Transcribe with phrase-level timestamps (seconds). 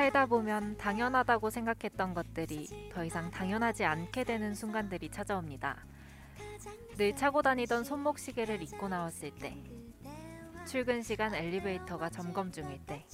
[0.00, 5.76] 살다 보면 당연하다고 생각했던 것들이 더 이상 당연하지 않게 되는 순간들이 찾아옵니다.
[6.96, 9.54] 늘 차고 다니던 손목시계를 잊고 나왔을 때,
[10.66, 13.04] 출근 시간 엘리베이터가 점검 중일 때,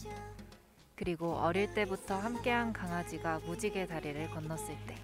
[0.94, 4.94] 그리고 어릴 때부터 함께한 강아지가 무지개 다리를 건넜을 때,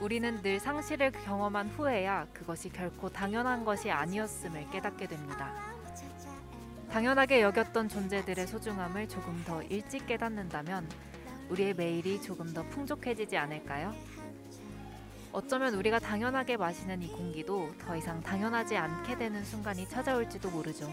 [0.00, 5.75] 우리는 늘 상실을 경험한 후에야 그것이 결코 당연한 것이 아니었음을 깨닫게 됩니다.
[6.90, 10.88] 당연하게 여겼던 존재들의 소중함을 조금 더 일찍 깨닫는다면
[11.50, 13.94] 우리의 매일이 조금 더 풍족해지지 않을까요?
[15.32, 20.90] 어쩌면 우리가 당연하게 마시는 이 공기도 더 이상 당연하지 않게 되는 순간이 찾아올지도 모르죠.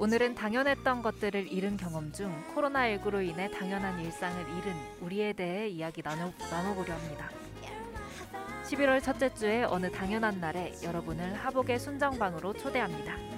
[0.00, 6.32] 오늘은 당연했던 것들을 잃은 경험 중 코로나19로 인해 당연한 일상을 잃은 우리에 대해 이야기 나눠,
[6.50, 7.30] 나눠보려 합니다.
[8.64, 13.37] 11월 첫째 주의 어느 당연한 날에 여러분을 하복의 순정방으로 초대합니다.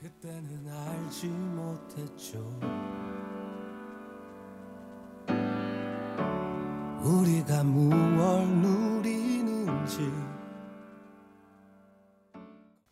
[0.00, 2.38] 그때는 알지 못했죠
[7.02, 10.10] 우리가 무얼 누리는지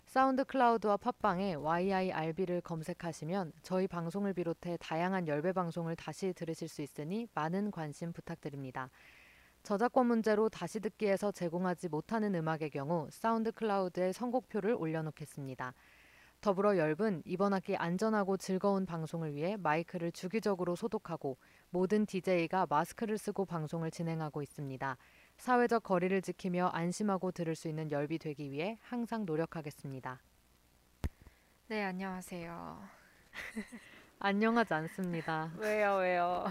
[0.05, 7.27] 사운드 클라우드와 팟빵에 YIRB를 검색하시면 저희 방송을 비롯해 다양한 열브 방송을 다시 들으실 수 있으니
[7.33, 8.89] 많은 관심 부탁드립니다.
[9.63, 15.73] 저작권 문제로 다시 듣기에서 제공하지 못하는 음악의 경우 사운드 클라우드에 선곡표를 올려놓겠습니다.
[16.41, 21.37] 더불어 열브는 이번 학기 안전하고 즐거운 방송을 위해 마이크를 주기적으로 소독하고
[21.69, 24.97] 모든 DJ가 마스크를 쓰고 방송을 진행하고 있습니다.
[25.37, 30.19] 사회적 거리를 지키며 안심하고 들을 수 있는 열비 되기 위해 항상 노력하겠습니다.
[31.67, 32.81] 네, 안녕하세요.
[34.17, 35.51] 안녕하지 않습니다.
[35.61, 36.45] 왜요, 왜요?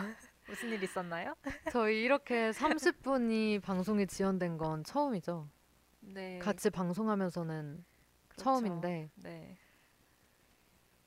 [0.51, 1.35] 무슨 일 있었나요?
[1.73, 5.49] 저희 이렇게 30분이 방송이 지연된 건 처음이죠.
[6.01, 6.39] 네.
[6.41, 7.85] 같이 방송하면서는
[8.29, 8.43] 그렇죠.
[8.45, 9.57] 처음인데 네.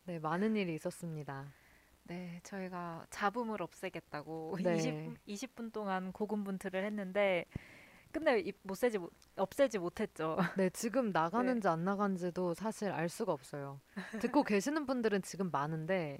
[0.05, 1.45] 네, 많은 일이 있었습니다.
[2.03, 4.75] 네, 저희가 잡음을 없애겠다고 네.
[5.27, 7.45] 20, 20분 동안 고군분투를 했는데
[8.11, 10.37] 끝내 이- 못 세지 못- 없애지 못했죠.
[10.57, 13.81] 네, 지금 나가는지 안 나가는지도 사실 알 수가 없어요.
[14.21, 16.19] 듣고 계시는 분들은 지금 많은데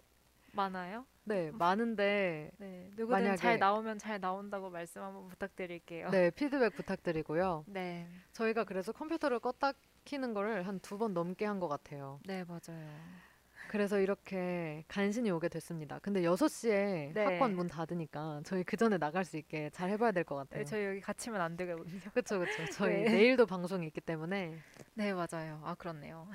[0.53, 1.05] 많아요?
[1.25, 2.89] 네, 많은데 네.
[2.97, 6.09] 누구든 만약에- 잘 나오면 잘 나온다고 말씀 한번 부탁드릴게요.
[6.09, 7.63] 네, 피드백 부탁드리고요.
[7.67, 8.07] 네.
[8.33, 9.73] 저희가 그래서 컴퓨터를 껐다
[10.03, 12.19] 키는 거를 한 두 번 넘게 한 것 같아요.
[12.25, 12.89] 네, 맞아요.
[13.69, 15.97] 그래서 이렇게 간신히 오게 됐습니다.
[15.99, 17.23] 근데 6시에 네.
[17.23, 20.59] 학원 문 닫으니까 저희 그 전에 나갈 수 있게 잘 해봐야 될 것 같아요.
[20.59, 21.99] 네, 저희 여기 갇히면 안 되거든요.
[22.11, 22.65] 그렇죠, 그렇죠.
[22.73, 23.11] 저희 네.
[23.13, 24.53] 내일도 방송이 있기 때문에
[24.95, 25.61] 네, 맞아요.
[25.63, 26.27] 아, 그렇네요.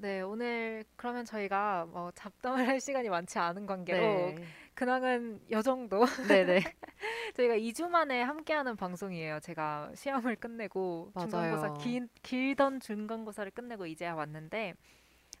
[0.00, 4.44] 네, 오늘 그러면 저희가 뭐 잡담을 할 시간이 많지 않은 관계로 네,
[4.74, 6.04] 근황은 요 정도.
[6.28, 6.60] 네, 네.
[7.36, 9.40] 저희가 2주 만에 함께하는 방송이에요.
[9.40, 11.74] 제가 시험을 끝내고 중간고사 맞아요.
[11.74, 14.74] 긴, 길던 중간고사를 끝내고 이제야 왔는데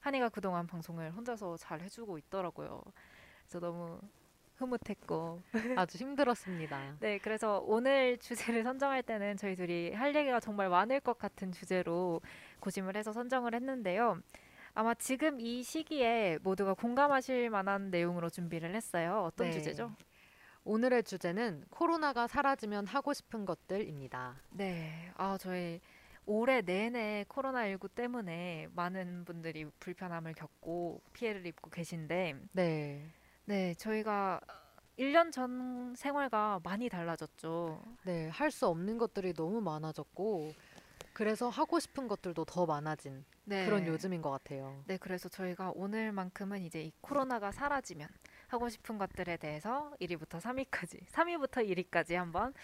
[0.00, 2.82] 한이가 그동안 방송을 혼자서 잘 해주고 있더라고요.
[3.46, 4.00] 그래서 너무
[4.56, 5.40] 흐뭇했고
[5.76, 6.96] 아주 힘들었습니다.
[7.00, 12.20] 네, 그래서 오늘 주제를 선정할 때는 저희 둘이 할 얘기가 정말 많을 것 같은 주제로
[12.60, 14.20] 고심을 해서 선정을 했는데요.
[14.74, 19.24] 아마 지금 이 시기에 모두가 공감하실 만한 내용으로 준비를 했어요.
[19.26, 19.52] 어떤 네.
[19.52, 19.94] 주제죠?
[20.64, 24.36] 오늘의 주제는 코로나가 사라지면 하고 싶은 것들입니다.
[24.50, 25.80] 네, 아 저희
[26.24, 33.10] 올해 내내 코로나19 때문에 많은 분들이 불편함을 겪고 피해를 입고 계신데, 네.
[33.44, 34.40] 네, 저희가
[34.98, 37.82] 1년 전 생활과 많이 달라졌죠.
[38.04, 40.52] 네, 할 수 없는 것들이 너무 많아졌고
[41.12, 43.64] 그래서 하고 싶은 것들도 더 많아진 네.
[43.66, 44.82] 그런 요즘인 것 같아요.
[44.86, 48.08] 네, 그래서 저희가 오늘만큼은 이제 이 코로나가 사라지면
[48.48, 52.54] 하고 싶은 것들에 대해서 1위부터 3위까지, 3위부터 1위까지 한번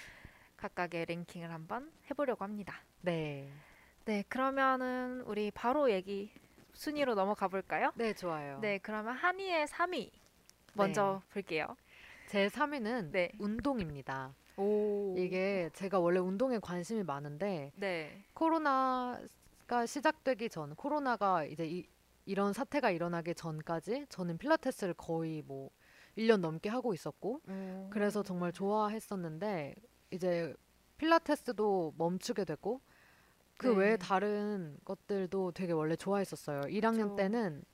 [0.56, 2.82] 각각의 랭킹을 한번 해보려고 합니다.
[3.00, 3.50] 네.
[4.04, 6.32] 네, 그러면은 우리 바로 얘기
[6.72, 7.92] 순위로 넘어가 볼까요?
[7.94, 8.58] 네, 좋아요.
[8.60, 10.10] 네, 그러면 한이의 3위
[10.74, 11.76] 먼저 볼게요.
[12.28, 13.30] 제 3위는 네.
[13.38, 14.34] 운동입니다.
[14.58, 15.14] 오.
[15.16, 18.24] 이게 제가 원래 운동에 관심이 많은데 네.
[18.34, 21.86] 코로나가 시작되기 전, 코로나가 이제 이,
[22.26, 25.70] 이런 사태가 일어나기 전까지 저는 필라테스를 거의 뭐
[26.16, 27.86] 1년 넘게 하고 있었고 음.
[27.90, 29.76] 그래서 정말 좋아했었는데
[30.10, 30.52] 이제
[30.98, 32.80] 필라테스도 멈추게 됐고
[33.56, 33.74] 그 네.
[33.76, 36.62] 외에 다른 것들도 되게 원래 좋아했었어요.
[36.62, 37.16] 1학년 그쵸.
[37.16, 37.64] 때는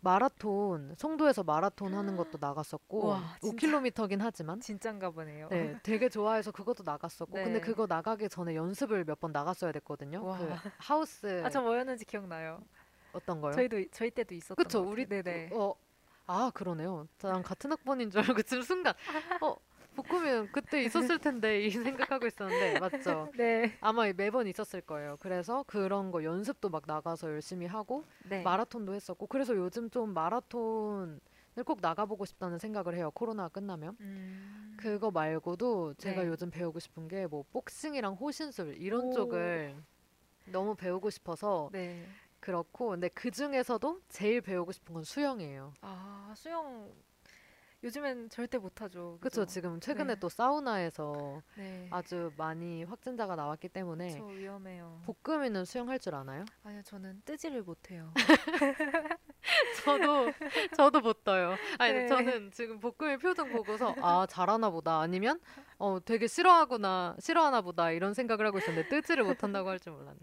[0.00, 3.66] 마라톤 송도에서 마라톤 하는 것도 나갔었고 와, 진짜.
[3.68, 5.48] 5km긴 하지만 진짠가 보네요.
[5.48, 7.44] 네, 되게 좋아해서 그것도 나갔었고 네.
[7.44, 10.24] 근데 그거 나가기 전에 연습을 몇 번 나갔어야 됐거든요.
[10.24, 10.38] 와.
[10.38, 10.48] 그
[10.78, 12.62] 하우스 아, 저 뭐였는지 기억나요.
[13.12, 13.52] 어떤 거요?
[13.52, 15.06] 저희도 저희 때도 있었던 그쵸 것 우리.
[15.06, 15.50] 네네.
[15.52, 15.74] 어,
[16.26, 17.06] 아 그러네요.
[17.18, 18.94] 저랑 같은 학번인 줄 알고 지금 순간
[19.44, 19.56] 어
[20.02, 21.70] 복금이는 그때 있었을 텐데 이
[22.18, 23.30] 생각하고 있었는데 맞죠?
[23.36, 23.76] 네.
[23.80, 25.16] 아마 매번 있었을 거예요.
[25.20, 28.42] 그래서 그런 거 연습도 막 나가서 열심히 하고 네.
[28.42, 31.20] 마라톤도 했었고 그래서 요즘 좀 마라톤을
[31.66, 33.10] 꼭 나가보고 싶다는 생각을 해요.
[33.14, 33.96] 코로나 끝나면.
[34.00, 34.76] 음.
[34.78, 36.28] 그거 말고도 제가 네.
[36.28, 39.12] 요즘 배우고 싶은 게 뭐 복싱이랑 호신술 이런 오.
[39.12, 39.76] 쪽을
[40.46, 42.06] 너무 배우고 싶어서 네.
[42.40, 45.74] 그렇고 근데 그 중에서도 제일 배우고 싶은 건 수영이에요.
[45.82, 46.90] 아 수영
[47.82, 49.18] 요즘엔 절대 못하죠.
[49.20, 49.46] 그쵸 그죠?
[49.46, 50.20] 지금 최근에 네.
[50.20, 51.88] 또 사우나에서 네.
[51.90, 55.00] 아주 많이 확진자가 나왔기 때문에 저 위험해요.
[55.04, 56.44] 복금이는 수영할 줄 아나요?
[56.62, 58.12] 아니요 저는 뜨지를 못해요.
[59.82, 60.32] 저도
[60.76, 61.56] 저도 못 떠요.
[61.78, 62.06] 아니 네.
[62.06, 65.40] 저는 지금 복금의 표정 보고서 아 잘하나 보다 아니면
[65.80, 70.18] 어 되게 싫어하구나 싫어하나 보다 이런 생각을 하고 있었는데 뜨지를 못한다고 할 줄 몰랐네.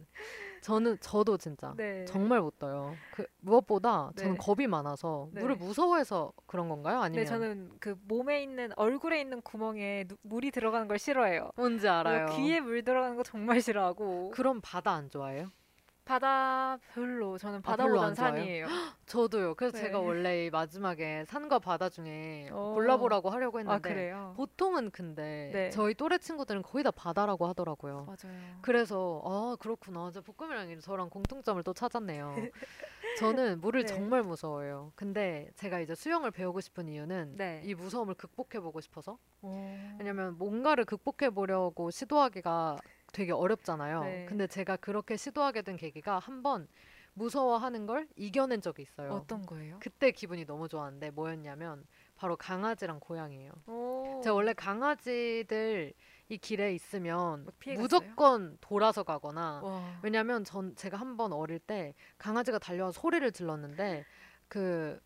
[0.61, 2.05] 저는 저도 진짜 네.
[2.05, 2.95] 정말 못 떠요.
[3.11, 4.37] 그 무엇보다 저는 네.
[4.39, 5.41] 겁이 많아서 네.
[5.41, 6.99] 물을 무서워해서 그런 건가요?
[7.01, 11.51] 아니면 네 저는 그 몸에 있는 얼굴에 있는 구멍에 누- 물이 들어가는 걸 싫어해요.
[11.55, 12.27] 뭔지 알아요.
[12.35, 15.47] 귀에 물 들어가는 거 정말 싫어하고 그럼 바다 안 좋아해요?
[16.07, 18.35] 바다 별로 저는 아, 별로 바다보단 안 좋아해요?
[18.37, 18.65] 산이에요.
[19.05, 19.55] 저도요.
[19.55, 19.83] 그래서 네.
[19.83, 22.71] 제가 원래 이 마지막에 산과 바다 중에 어.
[22.73, 24.33] 골라보라고 하려고 아 했는데 그래요?
[24.37, 25.69] 보통은 근데 네.
[25.69, 28.05] 저희 또래 친구들은 거의 다 바다라고 하더라고요.
[28.05, 28.39] 맞아요.
[28.61, 30.11] 그래서 아 그렇구나.
[30.11, 32.35] 저 볶음이랑 저랑 공통점을 또 찾았네요.
[33.19, 33.87] 저는 물을 네.
[33.87, 34.91] 정말 무서워해요.
[34.95, 37.61] 근데 제가 이제 수영을 배우고 싶은 이유는 네.
[37.65, 39.17] 이 무서움을 극복해 보고 싶어서.
[39.41, 39.49] 오.
[39.99, 42.77] 왜냐면 뭔가를 극복해 보려고 시도하기가
[43.17, 44.03] 되게 어렵잖아요.
[44.03, 44.25] 네.
[44.29, 46.67] 근데 제가 그렇게 시도하게 된 계기가 한번
[47.15, 49.11] 무서워하는 걸 이겨낸 적이 있어요.
[49.11, 49.79] 어떤 거예요?
[49.79, 51.83] 그때 기분이 너무 좋았는데 뭐였냐면
[52.15, 53.51] 바로 강아지랑 고양이에요.
[53.65, 54.21] 오.
[54.23, 55.93] 제가 원래 강아지들
[56.29, 57.47] 이 길에 있으면
[57.81, 59.99] 무조건 돌아서 가거나 와.
[60.03, 64.05] 왜냐면 전 제가 한 번 어릴 때 강아지가 달려와서 소리를 질렀는데
[64.47, 64.99] 그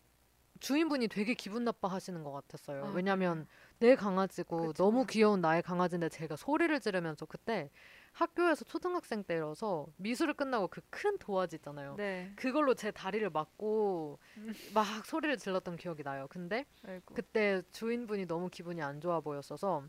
[0.60, 2.84] 주인분이 되게 기분 나빠하시는 것 같았어요.
[2.84, 3.46] 아, 왜냐면
[3.78, 4.84] 내 강아지고 그쵸.
[4.84, 7.70] 너무 귀여운 나의 강아지인데 제가 소리를 지르면서 그때
[8.12, 11.94] 학교에서 초등학생 때여서 미술을 끝나고 그 큰 도화지 있잖아요.
[11.96, 12.30] 네.
[12.36, 14.52] 그걸로 제 다리를 막고 음.
[14.74, 16.26] 막 소리를 질렀던 기억이 나요.
[16.28, 17.14] 근데 아이고.
[17.14, 19.84] 그때 주인분이 너무 기분이 안 좋아 보였어서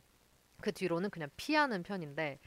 [0.61, 2.39] 그 뒤로는 그냥 피하는 편인데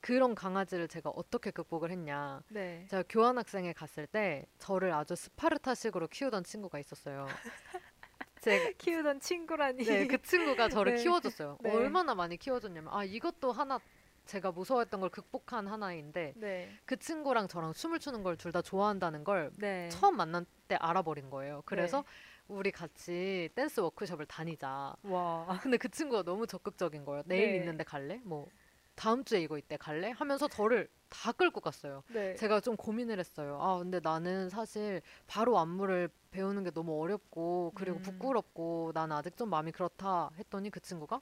[0.00, 2.42] 그런 강아지를 제가 어떻게 극복을 했냐.
[2.48, 2.84] 네.
[2.90, 7.26] 제가 교환학생에 갔을 때 저를 아주 스파르타식으로 키우던 친구가 있었어요.
[8.42, 9.84] 제가 키우던 친구라니.
[9.84, 11.02] 네, 그 친구가 저를 네.
[11.02, 11.58] 키워줬어요.
[11.62, 11.70] 네.
[11.70, 13.80] 얼마나 많이 키워줬냐면 아 이것도 하나
[14.26, 16.70] 제가 무서워했던 걸 극복한 하나인데 네.
[16.86, 19.88] 그 친구랑 저랑 춤을 추는 걸 둘 다 좋아한다는 걸 네.
[19.90, 21.62] 처음 만난 때 알아버린 거예요.
[21.66, 22.04] 그래서
[22.48, 24.94] 우리 같이 댄스 워크숍을 다니자.
[25.02, 25.58] 와.
[25.62, 27.22] 근데 그 친구가 너무 적극적인 거예요.
[27.26, 27.56] 내일 네.
[27.58, 28.20] 있는데 갈래?
[28.24, 28.48] 뭐
[28.94, 30.10] 다음 주에 이거 있대 갈래?
[30.10, 32.02] 하면서 저를 다 끌고 갔어요.
[32.08, 32.34] 네.
[32.36, 33.58] 제가 좀 고민을 했어요.
[33.60, 38.02] 아 근데 나는 사실 바로 안무를 배우는 게 너무 어렵고 그리고 음.
[38.02, 41.20] 부끄럽고 나는 아직 좀 마음이 그렇다 했더니 그 친구가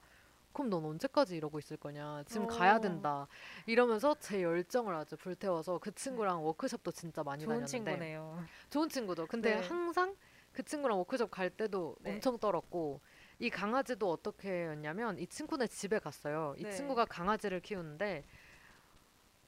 [0.52, 2.80] 그럼 넌 언제까지 이러고 있을 거냐 지금 가야 어.
[2.80, 3.26] 된다
[3.66, 8.44] 이러면서 제 열정을 아주 불태워서 그 친구랑 워크숍도 진짜 많이 좋은 다녔는데 친구네요.
[8.70, 9.26] 좋은 친구죠.
[9.26, 9.66] 근데 네.
[9.66, 10.14] 항상
[10.52, 12.12] 그 친구랑 워크숍 갈 때도 네.
[12.12, 13.00] 엄청 떨었고
[13.38, 16.54] 이 강아지도 어떻게 했냐면 이 친구네 집에 갔어요.
[16.58, 16.70] 이 네.
[16.70, 18.24] 친구가 강아지를 키우는데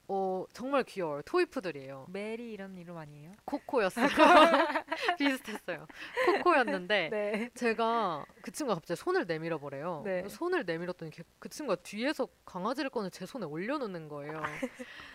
[0.07, 1.21] 어 정말 귀여워요.
[1.23, 2.05] 토이푸들이에요.
[2.09, 3.31] 메리 이런 이름 아니에요?
[3.45, 4.05] 코코였어요.
[5.17, 5.87] 비슷했어요.
[6.25, 7.49] 코코였는데 네.
[7.55, 10.01] 제가 그 친구가 갑자기 손을 내밀어 보래요.
[10.05, 10.27] 네.
[10.29, 14.41] 손을 내밀었더니 걔- 그 친구가 뒤에서 강아지를 꺼내 제 손에 올려놓는 거예요.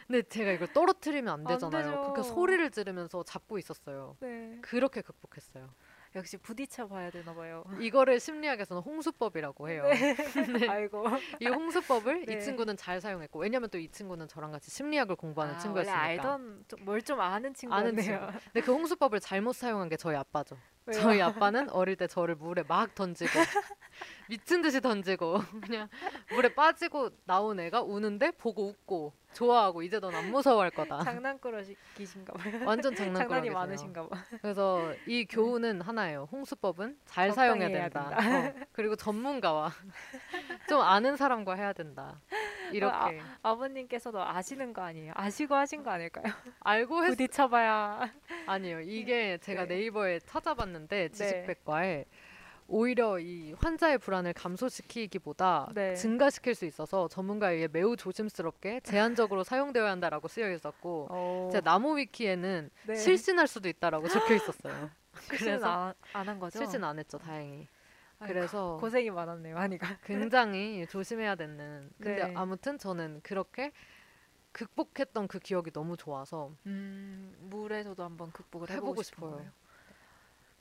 [0.06, 1.82] 근데 제가 이걸 떨어뜨리면 안안 되잖아요.
[1.84, 1.96] 되죠.
[2.00, 4.16] 그러니까 소리를 지르면서 잡고 있었어요.
[4.20, 4.58] 네.
[4.62, 5.68] 그렇게 극복했어요.
[6.16, 7.62] 역시 부딪혀 봐야 되나 봐요.
[7.80, 9.84] 이거를 심리학에서는 홍수법이라고 해요.
[10.68, 11.04] 아이고.
[11.38, 12.34] 이 홍수법을 네.
[12.36, 16.00] 이 친구는 잘 사용했고 왜냐면 또 이 친구는 저랑 같이 심리학을 공부하는 아, 원래 친구였으니까.
[16.02, 18.30] 알던 뭘 좀 아는 친구였네요.
[18.44, 20.56] 근데 그 홍수법을 잘못 사용한 게 저희 아빠죠.
[20.86, 21.00] 왜요?
[21.00, 23.30] 저희 아빠는 어릴 때 저를 물에 막 던지고
[24.28, 25.88] 미친 듯이 던지고 그냥
[26.30, 30.98] 물에 빠지고 나온 애가 우는데 보고 웃고 좋아하고 이제 넌 안 무서워할 거다.
[31.04, 32.52] 장난꾸러기신가 봐요.
[32.66, 33.28] 완전 장난꾸러기세요.
[33.28, 34.24] 장난이 많으신가 봐.
[34.42, 36.28] 그래서 이 교훈은 하나예요.
[36.32, 38.16] 홍수법은 잘 사용해야 해야 된다.
[38.16, 38.48] 된다.
[38.48, 39.70] 어, 그리고 전문가와
[40.68, 42.20] 좀 아는 사람과 해야 된다.
[42.72, 45.12] 이렇게 아 버님께서도 아시는 거 아니에요?
[45.16, 46.32] 아시고 하신 거 아닐까요?
[46.60, 48.10] 알고 했 부딪혀봐야.
[48.46, 48.80] 아니요.
[48.80, 49.76] 이게 제가 네.
[49.76, 51.08] 네이버에 찾아봤는데 네.
[51.08, 52.04] 지식백과에
[52.70, 55.94] 오히려 이 환자의 불안을 감소시키기보다 네.
[55.94, 61.98] 증가시킬 수 있어서 전문가에 의해 매우 조심스럽게 제한적으로 사용되어야 한다라고 쓰여 있었고 어, 제 나무
[61.98, 62.94] 위키에는 네.
[62.94, 64.90] 실신할 수도 있다라고 적혀 있었어요.
[65.28, 66.58] 그래서 안 한 거죠?
[66.58, 67.66] 실진 안 했죠, 다행히.
[68.20, 69.86] 아이고, 그래서 고생이 많았네요, 한이가.
[70.04, 71.90] 굉장히 조심해야 되는.
[72.00, 72.32] 근데 네.
[72.34, 73.72] 아무튼 저는 그렇게
[74.52, 79.30] 극복했던 그 기억이 너무 좋아서 음, 물에서도 한번 극복을 해보고 해보고 싶어요.
[79.36, 79.50] 거예요.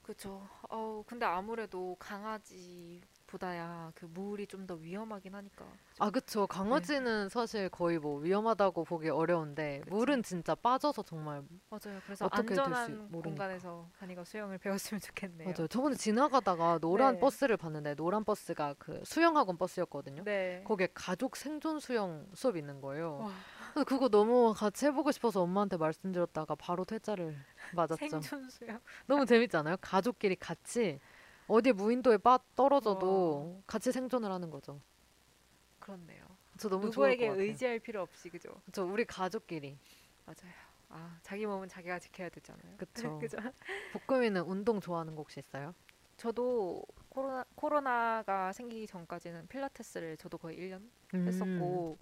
[0.09, 0.41] 그렇죠.
[0.69, 5.65] 어, 근데 아무래도 강아지보다야 그 물이 좀 더 위험하긴 하니까.
[5.89, 6.03] 그죠?
[6.03, 9.95] 아 그쵸 강아지는 사실 거의 뭐 위험하다고 보기 어려운데 그쵸.
[9.95, 11.99] 물은 진짜 빠져서 정말 맞아요.
[12.05, 13.21] 그래서 어떻게 될수 안전한 모르니까.
[13.29, 14.57] 공간에서 한이가 수영을
[14.97, 15.47] 배웠으면 좋겠네요.
[15.49, 17.19] 맞아요 저번에 지나가다가 노란 네.
[17.19, 20.63] 버스를 봤는데 노란 버스가 그 수영학원 버스였거든요 네.
[20.65, 23.31] 거기에 가족 생존 수영 수업 있는 거예요 와,
[23.73, 27.37] 그래서 그거 너무 같이 해보고 싶어서 엄마한테 말씀드렸다가 바로 퇴짜를
[27.73, 28.79] 맞았죠 생존 수영.
[29.05, 29.77] 너무 재밌지 않아요?
[29.81, 30.99] 가족끼리 같이
[31.47, 34.79] 어디 무인도에 빠 떨어져도 같이 생존을 하는 거죠
[35.79, 36.23] 그렇네요.
[36.57, 38.49] 저 너무 누구에게 의지할 필요 없이 그죠?
[38.65, 39.77] 그쵸 우리 가족끼리
[40.25, 40.53] 맞아요.
[40.89, 42.77] 아, 자기 몸은 자기가 지켜야 되잖아요.
[42.77, 43.37] 그쵸 그죠?
[43.93, 45.73] 복금이는 운동 좋아하는 거 혹시 있어요?
[46.17, 50.81] 저도 코로나 코로나가 생기기 전까지는 필라테스를 저도 거의 1년
[51.13, 51.25] 음.
[51.27, 51.97] 했었고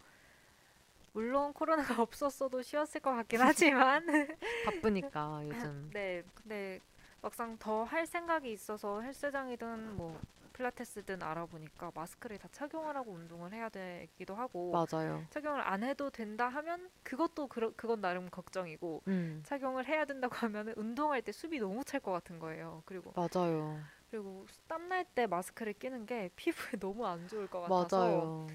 [1.17, 4.05] 물론 코로나가 없었어도 쉬었을 것 같긴 하지만
[4.65, 6.79] 바쁘니까 요즘 네 근데
[7.23, 10.21] 막상 더 할 생각이 있어서 헬스장이든 뭐
[10.53, 15.25] 필라테스든 알아보니까 마스크를 다 착용을 하고 운동을 해야 되기도 하고 맞아요.
[15.31, 20.73] 착용을 안 해도 된다 하면 그것도 그러, 그건 나름 걱정이고 음 착용을 해야 된다고 하면은
[20.77, 22.83] 운동할 때 수비 너무 찰 것 같은 거예요.
[22.85, 23.79] 그리고 맞아요.
[24.11, 28.47] 그리고 땀 날 때 마스크를 끼는 게 피부에 너무 안 좋을 것 같아서 맞아요.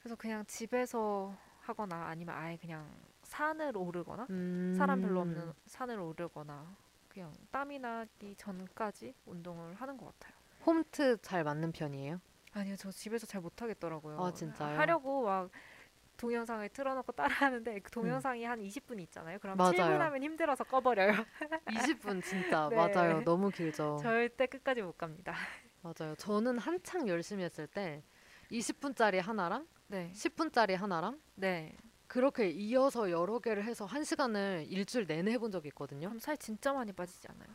[0.00, 2.88] 그래서 그냥 집에서 하거나 아니면 아예 그냥
[3.22, 4.74] 산을 오르거나 음.
[4.76, 6.76] 사람 별로 없는 산을 오르거나
[7.08, 10.34] 그냥 땀이 나기 전까지 운동을 하는 것 같아요.
[10.66, 12.20] 홈트 잘 맞는 편이에요?
[12.52, 14.18] 아니요, 저 집에서 잘 못하겠더라고요.
[14.22, 14.78] 아, 진짜요?
[14.78, 15.50] 하려고 막
[16.16, 19.38] 동영상을 틀어놓고 따라하는데 그 동영상이 한 20분 있잖아요.
[19.40, 19.58] 그럼 음.
[19.58, 19.72] 맞아요.
[19.72, 21.12] 7분 하면 힘들어서 꺼버려요.
[21.66, 22.76] 20분 진짜 네.
[22.76, 23.24] 맞아요.
[23.24, 23.98] 너무 길죠.
[24.00, 25.34] 절대 끝까지 못 갑니다.
[25.82, 26.14] 맞아요.
[26.16, 28.02] 저는 한창 열심히 했을 때
[28.54, 31.76] 20분짜리 하나랑 네, 10분짜리 하나랑 네.
[32.06, 36.08] 그렇게 이어서 여러 개를 해서 한 시간을 일주일 내내 해본 적이 있거든요.
[36.08, 37.48] 그럼 살 진짜 많이 빠지지 않아요?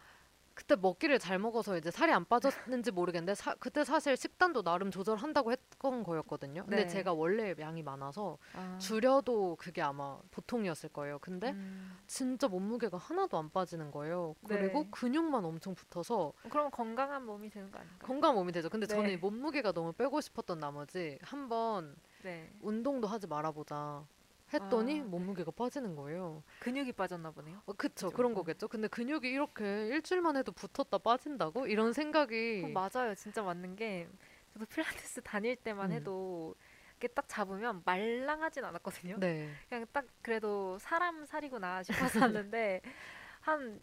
[0.60, 5.54] 그때 먹기를 잘 먹어서 이제 살이 안 빠졌는지 모르겠는데 사- 그때 사실 식단도 나름 조절한다고
[5.54, 6.64] 했던 거였거든요.
[6.66, 6.88] 근데 네.
[6.88, 11.18] 제가 원래 양이 많아서 아, 줄여도 그게 아마 보통이었을 거예요.
[11.20, 14.36] 근데 음, 진짜 몸무게가 하나도 안 빠지는 거예요.
[14.46, 14.88] 그리고 네.
[14.92, 18.00] 근육만 엄청 붙어서 그럼 건강한 몸이 되는 거 아닌가요?
[18.06, 18.70] 건강 몸이 되죠.
[18.70, 18.94] 근데 네.
[18.94, 24.04] 저는 이 몸무게가 너무 빼고 싶었던 나머지 한번 네, 운동도 하지 말아보자
[24.54, 25.10] 했더니 아, 네.
[25.10, 26.44] 몸무게가 빠지는 거예요.
[26.60, 27.62] 근육이 빠졌나 보네요.
[27.66, 28.12] 어, 그쵸, 그죠.
[28.12, 28.68] 그런 거겠죠.
[28.68, 34.08] 근데 근육이 이렇게 일주일만 해도 붙었다 빠진다고 이런 생각이 어, 맞아요, 진짜 맞는 게
[34.54, 35.96] 저도 필라테스 다닐 때만 음.
[35.96, 36.56] 해도
[37.00, 39.18] 이렇게 딱 잡으면 말랑하진 않았거든요.
[39.20, 42.82] 네 그냥 딱 그래도 사람 살이구나 싶었었는데
[43.42, 43.80] 한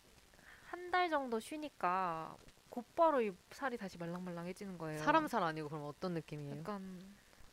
[0.70, 2.36] 한 달 정도 쉬니까
[2.68, 4.98] 곧바로 이 살이 다시 말랑말랑해지는 거예요.
[4.98, 6.58] 사람 살 아니고 그럼 어떤 느낌이에요?
[6.58, 7.00] 약간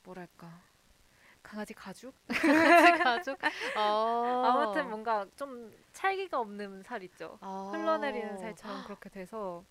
[0.03, 0.59] 뭐랄까
[1.43, 2.15] 강아지 가죽?
[3.03, 3.37] 가죽
[3.77, 4.43] 어.
[4.45, 7.37] 아무튼 뭔가 좀 찰기가 없는 살 있죠.
[7.41, 7.69] 아.
[7.73, 9.63] 흘러내리는 살처럼 그렇게 돼서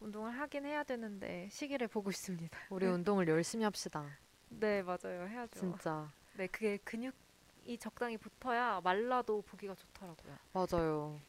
[0.00, 2.58] 운동을 하긴 해야 되는데 시기를 보고 있습니다.
[2.70, 4.06] 우리 운동을 열심히 합시다.
[4.48, 5.60] 네 맞아요 해야죠.
[5.60, 10.36] 진짜 네 그게 근육이 적당히 붙어야 말라도 보기가 좋더라고요.
[10.52, 11.20] 맞아요.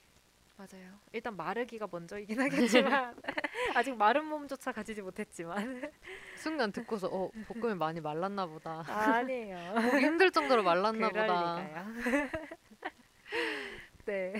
[0.55, 0.99] 맞아요.
[1.11, 3.15] 일단 마르기가 먼저이긴 하겠지만
[3.75, 5.91] 아직 마른 몸조차 가지지 못했지만
[6.35, 8.83] 순간 듣고서 어 볶음이 많이 말랐나 보다.
[8.87, 9.73] 아 니에요.
[9.91, 11.85] 보기 힘들 정도로 말랐나 보다.
[14.05, 14.33] 네.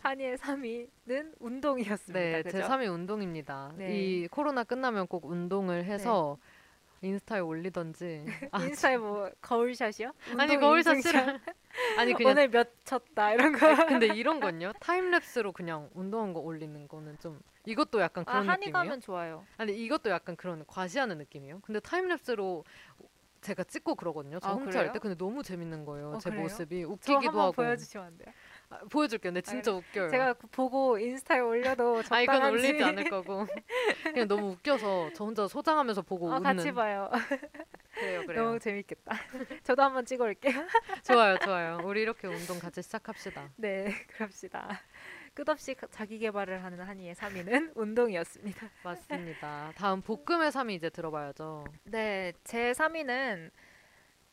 [0.00, 2.20] 한이의 3위는 운동이었습니다.
[2.20, 2.58] 네, 그죠?
[2.58, 3.72] 제 3위 운동입니다.
[3.76, 3.96] 네.
[3.96, 6.36] 이 코로나 끝나면 꼭 운동을 해서
[7.02, 8.24] 인스타에 올리던지.
[8.52, 10.12] 아, 인스타에 뭐 거울샷이요?
[10.38, 11.40] 아니 인증샷?
[11.98, 13.86] 아니 그냥 오늘 몇 쳤다 이런 거.
[13.86, 14.72] 근데 이런 건요?
[14.80, 18.72] time-lapse로 그냥 운동한 거 올리는 거는 좀 이것도 약간 아 그런 한이 느낌이에요?
[18.72, 19.44] 가면 좋아요.
[19.58, 21.60] 아니 이것도 약간 그런 과시하는 느낌이에요.
[21.62, 22.64] 근데 time-lapse로
[23.42, 24.40] 제가 찍고 그러거든요.
[24.40, 24.84] 저 아, 홈트 그래요?
[24.86, 26.12] 할때 근데 너무 재밌는 거예요.
[26.12, 26.44] 어, 제 그래요?
[26.44, 27.52] 모습이 저 웃기기도 하고.
[27.52, 28.32] 보여주시면 안 돼요?
[28.70, 29.30] 아, 보여줄게요.
[29.32, 30.08] 근데 진짜 웃겨요.
[30.08, 33.46] 제가 그 보고 인스타에 올려도 아 이건 적당한지 올리지 않을 거고
[34.02, 36.42] 그냥 너무 웃겨서 저 혼자 소장하면서 보고 어, 웃는.
[36.42, 37.10] 같이 봐요.
[37.94, 38.44] 그래요, 그래요.
[38.44, 39.14] 너무 재밌겠다.
[39.62, 40.52] 저도 한번 찍어올게요.
[41.04, 41.78] 좋아요, 좋아요.
[41.84, 43.50] 우리 이렇게 운동 같이 시작합시다.
[43.56, 44.80] 네, 그럽시다.
[45.34, 48.68] 끝없이 가- 자기 개발을 하는 한이의 3위는 운동이었습니다.
[48.84, 49.72] 맞습니다.
[49.76, 51.64] 다음 볶음의 3위 이제 들어봐야죠.
[51.84, 53.50] 네, 제 3위는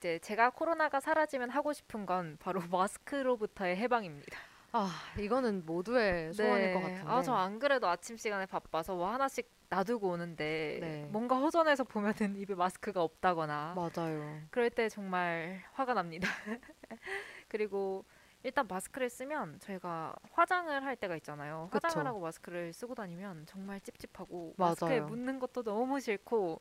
[0.01, 4.35] 이제 제가 코로나가 사라지면 하고 싶은 건 바로 마스크로부터의 해방입니다.
[4.71, 4.89] 아
[5.19, 7.03] 이거는 모두의 소원일 것 같은데.
[7.07, 11.07] 아, 저 안 그래도 아침 시간에 바빠서 뭐 하나씩 놔두고 오는데 네.
[11.11, 14.41] 뭔가 허전해서 보면은 입에 마스크가 없다거나 맞아요.
[14.49, 16.27] 그럴 때 정말 화가 납니다.
[17.47, 18.03] 그리고
[18.41, 21.69] 일단 마스크를 쓰면 저희가 화장을 할 때가 있잖아요.
[21.71, 21.85] 그쵸.
[21.87, 25.05] 화장을 하고 마스크를 쓰고 다니면 정말 찝찝하고 마스크에 맞아요.
[25.05, 26.59] 묻는 것도 너무 싫고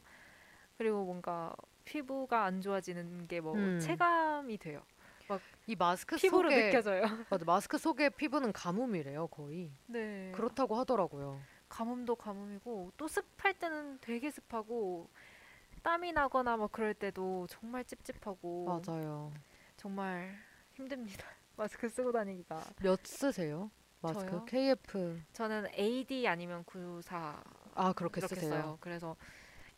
[0.76, 1.54] 그리고 뭔가
[1.94, 3.80] 피부가 안 좋아지는 게뭐 음.
[3.80, 4.82] 체감이 돼요.
[5.66, 7.02] 이 마스크 피부로 속에 느껴져요.
[7.30, 9.72] 맞아, 마스크 속의 피부는 가뭄이래요, 거의.
[9.86, 10.30] 네.
[10.34, 11.40] 그렇다고 하더라고요.
[11.68, 15.08] 가뭄도 가뭄이고 또 습할 때는 되게 습하고
[15.82, 19.32] 땀이 나거나 뭐 그럴 때도 정말 찝찝하고 맞아요.
[19.76, 20.36] 정말
[20.74, 21.24] 힘듭니다.
[21.56, 22.60] 마스크 쓰고 다니기가.
[22.82, 23.70] 몇 쓰세요?
[24.00, 24.44] 마스크 저요?
[24.46, 27.42] KF 저는 AD 아니면 94
[27.74, 28.50] 아 그렇게 쓰세요.
[28.50, 28.78] 써요.
[28.80, 29.16] 그래서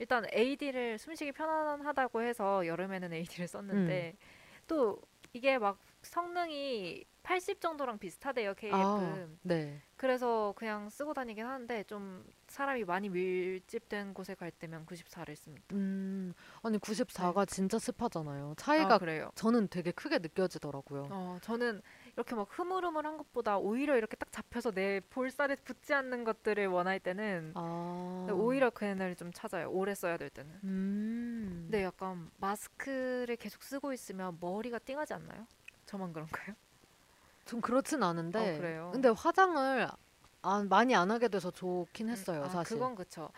[0.03, 4.19] 일단 AD를 숨쉬기 편안하다고 해서 여름에는 AD를 썼는데 음.
[4.67, 5.01] 또
[5.33, 8.75] 이게 막 성능이 80 정도랑 비슷하대요 KF.
[8.75, 9.81] 아, 네.
[9.97, 15.65] 그래서 그냥 쓰고 다니긴 하는데 좀 사람이 많이 밀집된 곳에 갈 때면 94를 씁니다.
[15.71, 18.55] 음, 아니 94가 진짜 습하잖아요.
[18.57, 19.31] 차이가 아, 그래요.
[19.37, 21.07] 저는 되게 크게 느껴지더라고요.
[21.13, 21.81] 어, 저는
[22.15, 27.53] 이렇게 막 흐물흐물한 것보다 오히려 이렇게 딱 잡혀서 내 볼살에 붙지 않는 것들을 원할 때는
[27.55, 29.71] 아, 오히려 그날을 좀 찾아요.
[29.71, 30.51] 오래 써야 될 때는.
[30.65, 35.47] 음, 근데 약간 마스크를 계속 쓰고 있으면 머리가 띵하지 않나요?
[35.87, 36.55] 저만 그런가요?
[37.47, 38.39] 전 그렇진 않은데.
[38.39, 38.91] 어, 그래요?
[38.93, 39.89] 근데 화장을
[40.43, 42.77] 안, 많이 안 하게 돼서 좋긴 했어요, 아, 사실.
[42.77, 43.31] 그건 그쵸.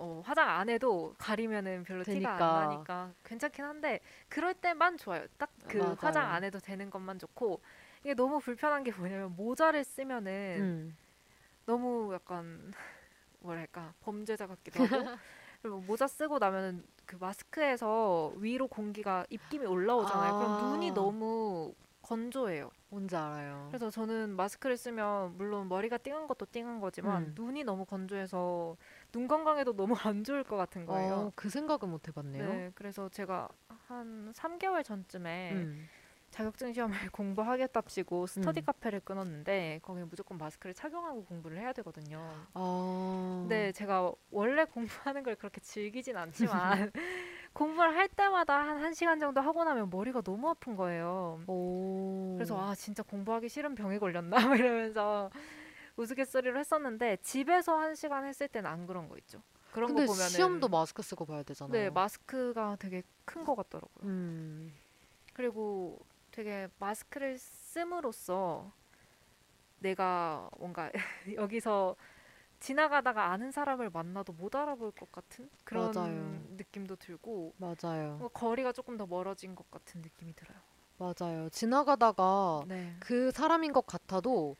[0.00, 2.60] 어, 화장 안 해도 가리면은 별로 티가 되니까.
[2.60, 5.26] 안 나니까 괜찮긴 한데 그럴 때만 좋아요.
[5.36, 5.78] 딱 그.
[5.98, 7.60] 화장 안 해도 되는 것만 좋고
[8.02, 10.96] 이게 너무 불편한 게 뭐냐면 모자를 쓰면은 음,
[11.66, 12.72] 너무 약간
[13.40, 14.88] 뭐랄까 범죄자 같기도 하고
[15.60, 20.32] 그리고 모자 쓰고 나면은 그 마스크에서 위로 공기가 입김이 올라오잖아요.
[20.32, 20.38] 아.
[20.38, 22.70] 그럼 눈이 너무 건조해요.
[22.88, 23.66] 뭔지 알아요.
[23.68, 27.32] 그래서 저는 마스크를 쓰면 물론 머리가 띵한 것도 띵한 거지만 음.
[27.36, 28.76] 눈이 너무 건조해서
[29.12, 31.14] 눈 건강에도 너무 안 좋을 것 같은 거예요.
[31.14, 32.44] 어, 그 생각은 못 해봤네요.
[32.48, 33.48] 네, 그래서 제가
[33.88, 35.88] 한 3개월 전쯤에 음,
[36.30, 38.64] 자격증 시험을 공부하겠답시고 스터디 음.
[38.64, 42.20] 카페를 끊었는데 거기 무조건 마스크를 착용하고 공부를 해야 되거든요.
[42.54, 46.92] 아, 근데 제가 원래 공부하는 걸 그렇게 즐기진 않지만
[47.52, 51.40] 공부를 할 때마다 한 1시간 정도 하고 나면 머리가 너무 아픈 거예요.
[51.46, 55.30] 오, 그래서 아 진짜 공부하기 싫은 병이 걸렸나 막 이러면서
[56.00, 59.42] 우스갯소리로 했었는데 집에서 1시간 했을 때는 안 그런 거 있죠.
[59.70, 61.72] 그런 근데 거 보면은 시험도 마스크 쓰고 봐야 되잖아요.
[61.72, 64.08] 네, 마스크가 되게 큰거 같더라고요.
[64.08, 64.72] 음,
[65.32, 65.98] 그리고
[66.30, 68.72] 되게 마스크를 씀으로써
[69.78, 70.90] 내가 뭔가
[71.36, 71.96] 여기서
[72.58, 76.42] 지나가다가 아는 사람을 만나도 못 알아볼 것 같은 그런 맞아요.
[76.56, 78.28] 느낌도 들고 맞아요.
[78.34, 80.58] 거리가 조금 더 멀어진 것 같은 느낌이 들어요.
[80.98, 81.48] 맞아요.
[81.48, 82.94] 지나가다가 네.
[83.00, 84.56] 그 사람인 것 같아도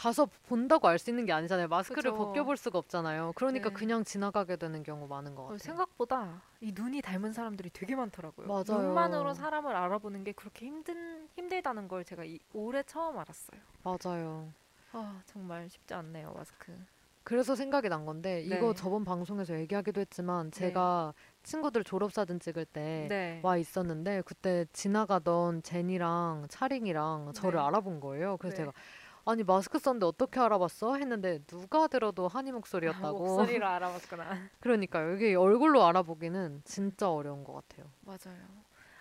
[0.00, 1.68] 가서 본다고 알 수 있는 게 아니잖아요.
[1.68, 2.16] 마스크를 그죠.
[2.16, 3.32] 벗겨볼 수가 없잖아요.
[3.34, 3.74] 그러니까 네.
[3.74, 5.58] 그냥 지나가게 되는 경우 많은 것 어, 같아요.
[5.58, 8.46] 생각보다 이 눈이 닮은 사람들이 되게 많더라고요.
[8.46, 8.82] 맞아요.
[8.82, 13.60] 눈만으로 사람을 알아보는 게 그렇게 힘든 힘들다는 걸 제가 이, 올해 처음 알았어요.
[13.82, 14.50] 맞아요.
[14.92, 16.72] 아 정말 쉽지 않네요 마스크.
[17.22, 18.74] 그래서 생각이 난 건데 이거 네.
[18.74, 23.40] 저번 방송에서 얘기하기도 했지만 제가 친구들 졸업사진 찍을 때 네.
[23.42, 27.66] 와 있었는데 그때 지나가던 제니랑 차링이랑 저를 네.
[27.66, 28.38] 알아본 거예요.
[28.38, 28.62] 그래서 네.
[28.62, 28.72] 제가
[29.24, 30.96] 아니 마스크 썼는데 어떻게 알아봤어?
[30.96, 33.18] 했는데 누가 들어도 한이 아, 목소리였다고.
[33.18, 34.48] 목소리로 알아봤구나.
[34.60, 35.14] 그러니까요.
[35.14, 37.90] 이게 얼굴로 알아보기는 진짜 어려운 것 같아요.
[38.02, 38.38] 맞아요.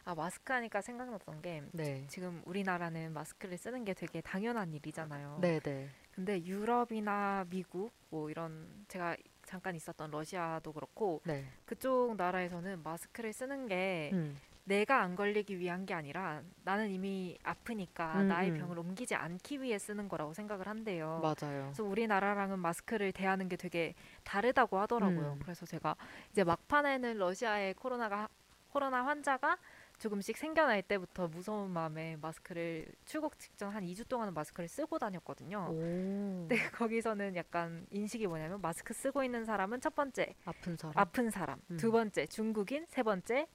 [0.06, 2.06] 아 마스크 하니까 생각났던 게 네.
[2.08, 5.38] 지금 우리나라는 마스크를 쓰는 게 되게 당연한 일이잖아요.
[5.42, 5.90] 네네.
[6.16, 11.46] 근데 유럽이나 미국 뭐 이런 제가 잠깐 있었던 러시아도 그렇고 네.
[11.66, 14.36] 그쪽 나라에서는 마스크를 쓰는 게 음.
[14.70, 18.60] 내가 안 걸리기 위한 게 아니라 나는 이미 아프니까 음, 나의 음.
[18.60, 21.20] 병을 옮기지 않기 위해 쓰는 거라고 생각을 한대요.
[21.24, 21.64] 맞아요.
[21.66, 25.34] 그래서 우리나라랑은 마스크를 대하는 게 되게 다르다고 하더라고요.
[25.34, 25.40] 음.
[25.42, 25.96] 그래서 제가
[26.32, 28.30] 이제 막판에는 러시아에 코로나가
[28.70, 29.58] 코로나 환자가
[29.98, 35.68] 조금씩 생겨날 때부터 무서운 마음에 마스크를 출국 직전 한 2주 동안은 마스크를 쓰고 다녔거든요.
[35.72, 36.48] 오.
[36.48, 40.94] 근데 거기서는 약간 인식이 뭐냐면 마스크 쓰고 있는 사람은 첫 번째 아픈 사람.
[40.96, 41.78] 아픈 사람, 음.
[41.78, 43.48] 두 번째 중국인, 세 번째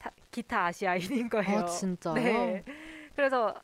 [0.00, 1.60] 타- 기타 아시아인인 거예요.
[1.60, 2.14] 아 진짜요?
[2.14, 2.64] 네.
[3.14, 3.54] 그래서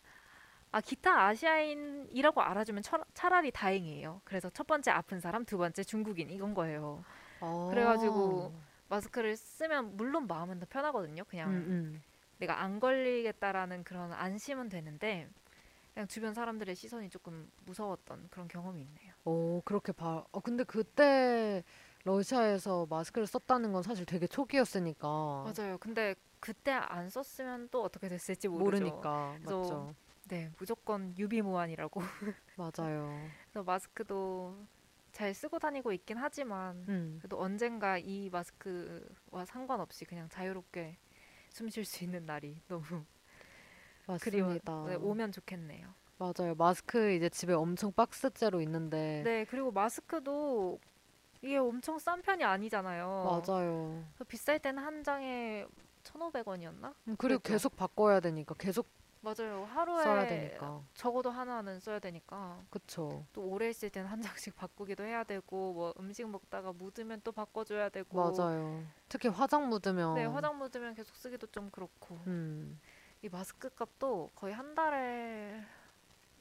[0.70, 4.20] 아 기타 아시아인이라고 알아주면 처- 차라리 다행이에요.
[4.24, 7.02] 그래서 첫 번째 아픈 사람, 두 번째 중국인 이건 거예요.
[7.40, 7.68] 아.
[7.70, 8.52] 그래가지고
[8.88, 11.24] 마스크를 쓰면 물론 마음은 더 편하거든요.
[11.24, 12.02] 그냥 음, 음.
[12.38, 15.28] 내가 안 걸리겠다라는 그런 안심은 되는데
[15.94, 19.14] 그냥 주변 사람들의 시선이 조금 무서웠던 그런 경험이 있네요.
[19.24, 20.24] 오 그렇게 봐.
[20.30, 21.64] 어 근데 그때
[22.04, 25.08] 러시아에서 마스크를 썼다는 건 사실 되게 초기였으니까
[25.56, 25.78] 맞아요.
[25.78, 26.14] 근데
[26.46, 28.84] 그때 안 썼으면 또 어떻게 됐을지 모르죠.
[28.84, 29.94] 모르니까 그래서 맞죠.
[30.28, 32.00] 네, 무조건 유비무환이라고.
[32.54, 33.28] 맞아요.
[33.50, 34.56] 그래서 마스크도
[35.10, 37.16] 잘 쓰고 다니고 있긴 하지만 음.
[37.18, 40.96] 그래도 언젠가 이 마스크와 상관없이 그냥 자유롭게
[41.48, 43.04] 숨 쉴 수 있는 날이 너무
[44.20, 44.84] 그리워 맞습니다.
[44.86, 45.92] 네, 오면 좋겠네요.
[46.18, 46.54] 맞아요.
[46.54, 50.78] 마스크 이제 집에 엄청 박스째로 있는데 네, 그리고 마스크도
[51.42, 53.42] 이게 엄청 싼 편이 아니잖아요.
[53.44, 54.04] 맞아요.
[54.28, 55.66] 비쌀 때는 한 장에
[56.12, 56.94] 1,500원이었나?
[57.08, 57.42] 음, 그리고 그랬죠.
[57.42, 58.86] 계속 바꿔야 되니까 계속
[59.20, 59.64] 맞아요.
[59.64, 60.80] 하루에 써야 되니까.
[60.94, 63.24] 적어도 하나는 써야 되니까 그쵸.
[63.32, 67.88] 또 오래 있을 때는 한 장씩 바꾸기도 해야 되고 뭐 음식 먹다가 묻으면 또 바꿔줘야
[67.88, 68.84] 되고 맞아요.
[69.08, 72.78] 특히 화장 묻으면 네, 화장 묻으면 계속 쓰기도 좀 그렇고 음.
[73.22, 75.60] 이 마스크 값도 거의 한 달에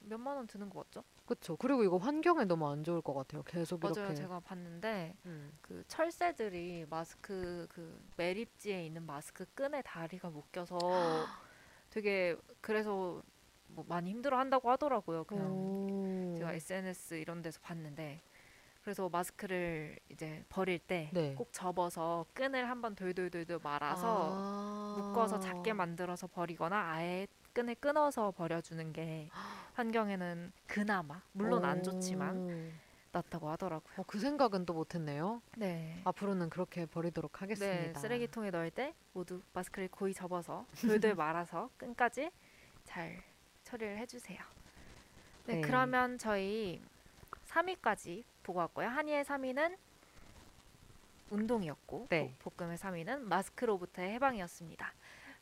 [0.07, 1.03] 몇만 원 드는 거 같죠?
[1.25, 1.55] 그쵸.
[1.57, 3.43] 그리고 이거 환경에 너무 안 좋을 것 같아요.
[3.43, 3.93] 계속 맞아요.
[3.95, 4.13] 이렇게.
[4.15, 5.51] 제가 봤는데 음.
[5.61, 10.77] 그 철새들이 마스크 그 매립지에 있는 마스크 끈에 다리가 묶여서
[11.89, 13.23] 되게 그래서
[13.67, 15.23] 뭐 많이 힘들어 한다고 하더라고요.
[15.23, 16.35] 그냥 오.
[16.37, 18.21] 제가 SNS 이런 데서 봤는데
[18.83, 21.35] 그래서 마스크를 이제 버릴 때꼭 네.
[21.51, 24.95] 접어서 끈을 한번 돌돌돌돌 말아서 아.
[24.97, 29.29] 묶어서 작게 만들어서 버리거나 아예 끈을 끊어서 버려주는 게
[29.75, 32.71] 환경에는 그나마 물론 안 좋지만 오.
[33.13, 33.93] 낫다고 하더라고요.
[33.97, 35.41] 어, 그 생각은 또 못했네요.
[35.55, 36.01] 네.
[36.03, 37.93] 앞으로는 그렇게 버리도록 하겠습니다.
[37.93, 42.29] 네, 쓰레기통에 넣을 때 모두 마스크를 고이 접어서 돌돌 말아서 끈까지
[42.83, 43.23] 잘
[43.63, 44.37] 처리를 해주세요.
[45.45, 45.61] 네, 네.
[45.61, 46.81] 그러면 저희
[47.47, 48.87] 3위까지 보고 왔고요.
[48.89, 49.77] 한이의 3위는
[51.29, 52.35] 운동이었고 네.
[52.39, 54.93] 복- 볶음의 3위는 마스크로부터의 해방이었습니다.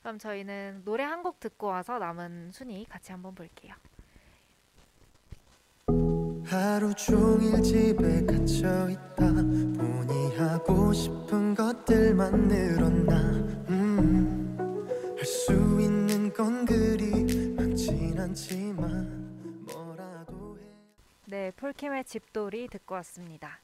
[0.04, 3.74] 그럼 저희는 노래 한 곡 듣고 와서 남은 순위 같이 한번 볼게요.
[6.46, 13.16] 하루 종일 집에 갇혀 있다 보니 하고 싶은 것들만 늘어나
[13.70, 14.86] 음,
[15.18, 20.64] 할수 있는 건 그리 많진 않지만 뭐라도 해
[21.28, 23.60] 네, 폴킴의 집돌이 듣고 왔습니다.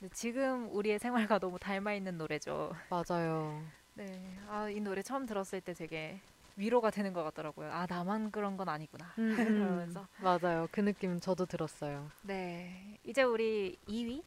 [0.00, 2.72] 네, 지금 우리의 생활과 너무 닮아 있는 노래죠.
[2.90, 3.62] 맞아요.
[3.94, 6.20] 네, 아, 이 노래 처음 들었을 때 되게
[6.56, 7.70] 위로가 되는 것 같더라고요.
[7.72, 9.12] 아, 나만 그런 건 아니구나.
[9.18, 9.36] 음, 음.
[9.36, 10.06] 그러면서.
[10.18, 10.68] 맞아요.
[10.70, 12.10] 그 느낌 저도 들었어요.
[12.22, 14.22] 네, 이제 우리 2위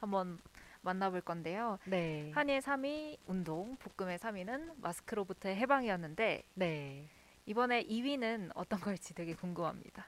[0.00, 0.38] 한번
[0.82, 1.78] 만나볼 건데요.
[1.84, 2.30] 네.
[2.34, 7.08] 한이의 3위 운동, 볶음의 3위는 마스크로부터의 해방이었는데 네.
[7.46, 10.06] 이번에 2위는 어떤 걸지 되게 궁금합니다.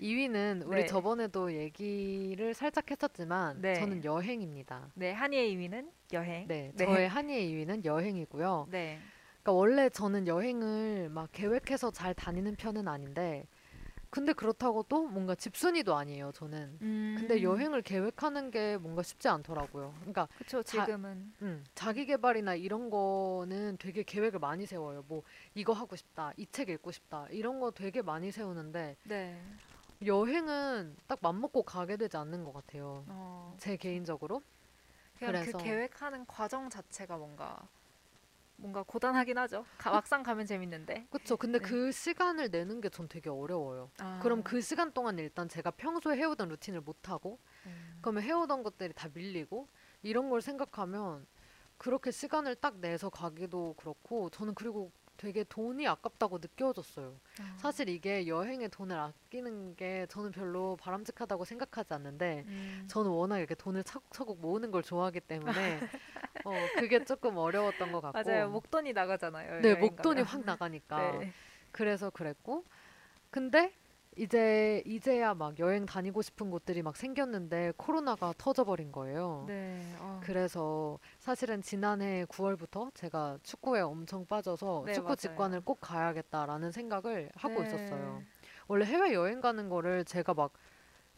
[0.00, 0.86] 2위는 우리 네.
[0.86, 3.74] 저번에도 얘기를 살짝 했었지만 네.
[3.74, 4.90] 저는 여행입니다.
[4.94, 6.46] 네, 한이의 2위는 여행.
[6.48, 6.84] 네, 네.
[6.84, 8.68] 저의 한이의 2위는 여행이고요.
[8.70, 8.98] 네.
[9.42, 13.46] 그러니까 원래 저는 여행을 막 계획해서 잘 다니는 편은 아닌데
[14.10, 16.76] 근데 그렇다고 또 뭔가 집순이도 아니에요, 저는.
[16.78, 19.92] 근데 음, 여행을 계획하는 게 뭔가 쉽지 않더라고요.
[19.98, 21.32] 그러니까 그쵸, 자- 지금은.
[21.42, 25.04] 음, 자기 개발이나 이런 거는 되게 계획을 많이 세워요.
[25.08, 25.22] 뭐
[25.54, 29.38] 이거 하고 싶다, 이 책 읽고 싶다, 이런 거 되게 많이 세우는데 네.
[30.04, 33.04] 여행은 딱 맘먹고 가게 되지 않는 것 같아요.
[33.08, 34.42] 어, 제 개인적으로.
[35.18, 37.66] 그냥 그래서- 그 계획하는 과정 자체가 뭔가
[38.58, 39.66] 뭔가 고단하긴 하죠.
[39.76, 41.06] 가- 막상 가면 재밌는데.
[41.10, 41.36] 그쵸.
[41.36, 41.64] 근데 네.
[41.68, 43.90] 그 시간을 내는 게 전 되게 어려워요.
[43.98, 48.62] 아, 그럼 그 시간 동안 일단 제가 평소에 해오던 루틴을 못 하고, 음, 그러면 해오던
[48.62, 49.68] 것들이 다 밀리고,
[50.02, 51.26] 이런 걸 생각하면
[51.76, 57.14] 그렇게 시간을 딱 내서 가기도 그렇고, 저는 그리고 되게 돈이 아깝다고 느껴졌어요.
[57.40, 63.38] 아, 사실 이게 여행에 돈을 아끼는 게 저는 별로 바람직하다고 생각하지 않는데, 음, 저는 워낙
[63.38, 65.52] 이렇게 돈을 차곡차곡 모으는 걸 좋아하기 때문에,
[66.44, 68.22] 어, 그게 조금 어려웠던 것 같고.
[68.30, 68.48] 맞아요.
[68.50, 69.60] 목돈이 나가잖아요.
[69.62, 70.26] 네, 목돈이 가면.
[70.26, 71.18] 확 나가니까.
[71.18, 71.32] 네.
[71.72, 72.64] 그래서 그랬고
[73.30, 73.72] 근데
[74.18, 79.44] 이제 이제야 막 여행 다니고 싶은 곳들이 막 생겼는데 코로나가 터져버린 거예요.
[79.46, 79.94] 네.
[80.00, 85.16] 어, 그래서 사실은 지난해 9월부터 제가 축구에 엄청 빠져서 네, 축구 맞아요.
[85.16, 87.66] 직관을 꼭 가야겠다라는 생각을 하고 네.
[87.66, 88.22] 있었어요.
[88.68, 90.52] 원래 해외 여행 가는 거를 제가 막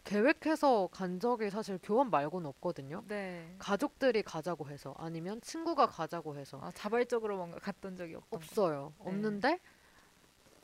[0.03, 3.05] 계획해서 간 적이 사실 교환 말고는 없거든요.
[3.07, 3.55] 네.
[3.59, 8.37] 가족들이 가자고 해서 아니면 친구가 가자고 해서 아, 자발적으로 뭔가 갔던 적이 없던 거.
[8.37, 8.93] 없어요.
[9.05, 9.09] 네.
[9.11, 9.61] 없는데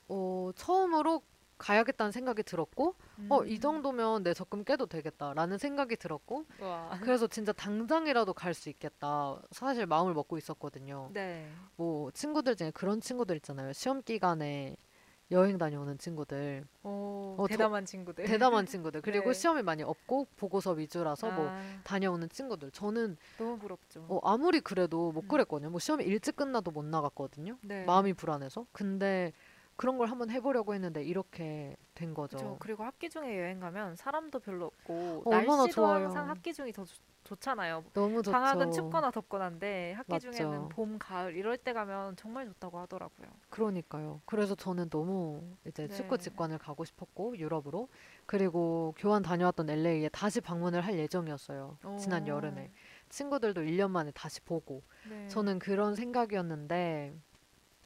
[0.08, 1.22] 어, 처음으로
[1.58, 2.94] 가야겠다는 생각이 들었고
[3.28, 3.60] 어, 이 음.
[3.60, 6.98] 정도면 내 적금 깨도 되겠다라는 생각이 들었고 와.
[7.00, 9.40] 그래서 진짜 당장이라도 갈 수 있겠다.
[9.50, 11.10] 사실 마음을 먹고 있었거든요.
[11.12, 11.48] 네.
[11.76, 13.72] 뭐 친구들 중에 그런 친구들 있잖아요.
[13.72, 14.76] 시험 기간에
[15.30, 16.64] 여행 다녀오는 친구들.
[16.84, 18.24] 오, 어, 저- 대담한 친구들.
[18.26, 19.00] 대담한 친구들.
[19.24, 19.34] 그리고 네.
[19.34, 22.70] 시험이 많이 없고 보고서 위주라서 뭐 아, 다녀오는 친구들.
[22.70, 24.04] 저는 너무 부럽죠.
[24.08, 25.28] 어, 아무리 그래도 못 음.
[25.28, 25.70] 그랬거든요.
[25.70, 27.56] 뭐 시험이 일찍 끝나도 못 나갔거든요.
[27.62, 27.84] 네.
[27.86, 28.66] 마음이 불안해서.
[28.70, 29.32] 근데
[29.76, 32.36] 그런 걸 한번 해보려고 했는데 이렇게 된 거죠.
[32.36, 32.56] 그렇죠.
[32.60, 36.06] 그리고 학기 중에 여행 가면 사람도 별로 없고 어, 날씨도 좋아요.
[36.06, 37.84] 항상 학기 중이 더 좋, 좋잖아요.
[37.92, 38.30] 너무 좋죠.
[38.30, 40.32] 방학은 춥거나 덥거나인데 학기 맞죠.
[40.32, 43.28] 중에는 봄, 가을 이럴 때 가면 정말 좋다고 하더라고요.
[43.50, 44.20] 그러니까요.
[44.26, 45.94] 그래서 저는 너무 이제 네.
[45.94, 47.88] 축구 직관을 가고 싶었고 유럽으로
[48.26, 51.78] 그리고 교환 다녀왔던 LA에 다시 방문을 할 예정이었어요.
[51.98, 52.28] 지난 오.
[52.28, 52.70] 여름에
[53.08, 55.26] 친구들도 1년 만에 다시 보고 네.
[55.28, 57.14] 저는 그런 생각이었는데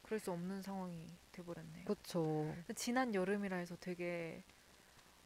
[0.03, 1.05] 그럴 수 없는 상황이
[1.43, 1.85] 돼버렸네요.
[1.85, 2.53] 그쵸.
[2.75, 4.43] 지난 여름이라 해서 되게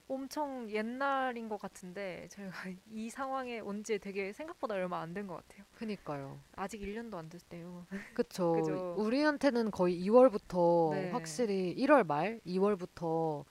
[0.07, 2.51] 엄청 옛날인 것 같은데 저희가
[2.91, 5.65] 이 상황에 온 지 되게 생각보다 얼마 안 된 것 같아요.
[5.75, 6.39] 그니까요.
[6.55, 7.85] 아직 1년도 안 됐대요.
[8.13, 8.95] 그쵸.
[8.97, 11.11] 우리한테는 거의 2월부터 네.
[11.11, 13.43] 확실히 1월 말 2월부터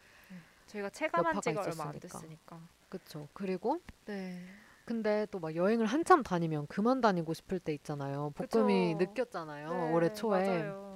[0.66, 2.18] 저희가 체감한 지가 얼마 안 있었으니까.
[2.18, 2.61] 됐으니까.
[2.88, 3.29] 그쵸.
[3.33, 4.38] 그리고 네.
[4.85, 8.31] 근데 또 막 여행을 한참 다니면 그만 다니고 싶을 때 있잖아요.
[8.35, 8.96] 복금이.
[8.96, 9.70] 느꼈잖아요.
[9.72, 10.40] 네, 올해 초에.
[10.46, 10.91] 맞아요.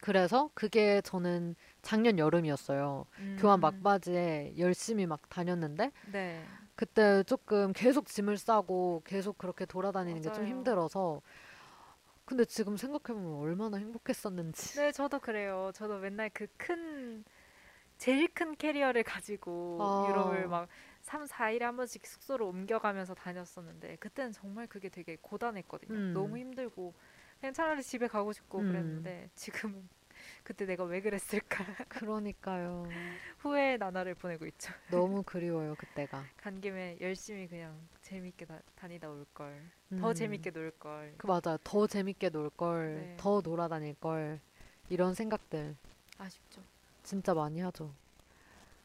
[0.00, 3.06] 그래서 그게 저는 작년 여름이었어요.
[3.38, 6.44] 교환 음, 막바지에 열심히 막 다녔는데 네.
[6.76, 10.46] 그때 조금 계속 짐을 싸고 계속 그렇게 돌아다니는 게 좀.
[10.46, 11.20] 힘들어서
[12.24, 14.76] 근데 지금 생각해보면 얼마나 행복했었는지.
[14.76, 15.70] 네, 저도 그래요.
[15.74, 17.24] 저도 맨날 그 큰
[17.98, 20.06] 제일 큰 캐리어를 가지고 아.
[20.08, 20.68] 유럽을 막
[21.02, 25.94] 3, 4일에 한 번씩 숙소로 옮겨가면서 다녔었는데 그때는 정말 그게 되게 고단했거든요.
[25.98, 26.14] 음.
[26.14, 26.94] 너무 힘들고
[27.40, 28.68] 그냥 차라리 집에 가고 싶고 음.
[28.68, 29.88] 그랬는데 지금은
[30.42, 32.88] 그때 내가 왜 그랬을까 그러니까요.
[33.38, 34.72] 후회의 나날을 보내고 있죠.
[34.90, 36.24] 너무 그리워요 그때가.
[36.36, 39.62] 간 김에 열심히 그냥 재밌게 다, 다니다 올 걸.
[40.00, 40.14] 더 음.
[40.14, 41.14] 재밌게 놀 걸.
[41.16, 41.58] 그 맞아요.
[41.62, 43.16] 더 재밌게 놀 걸, 네.
[43.18, 44.40] 더 돌아다닐 걸
[44.88, 45.76] 이런 생각들
[46.18, 46.62] 아쉽죠.
[47.04, 47.92] 진짜 많이 하죠.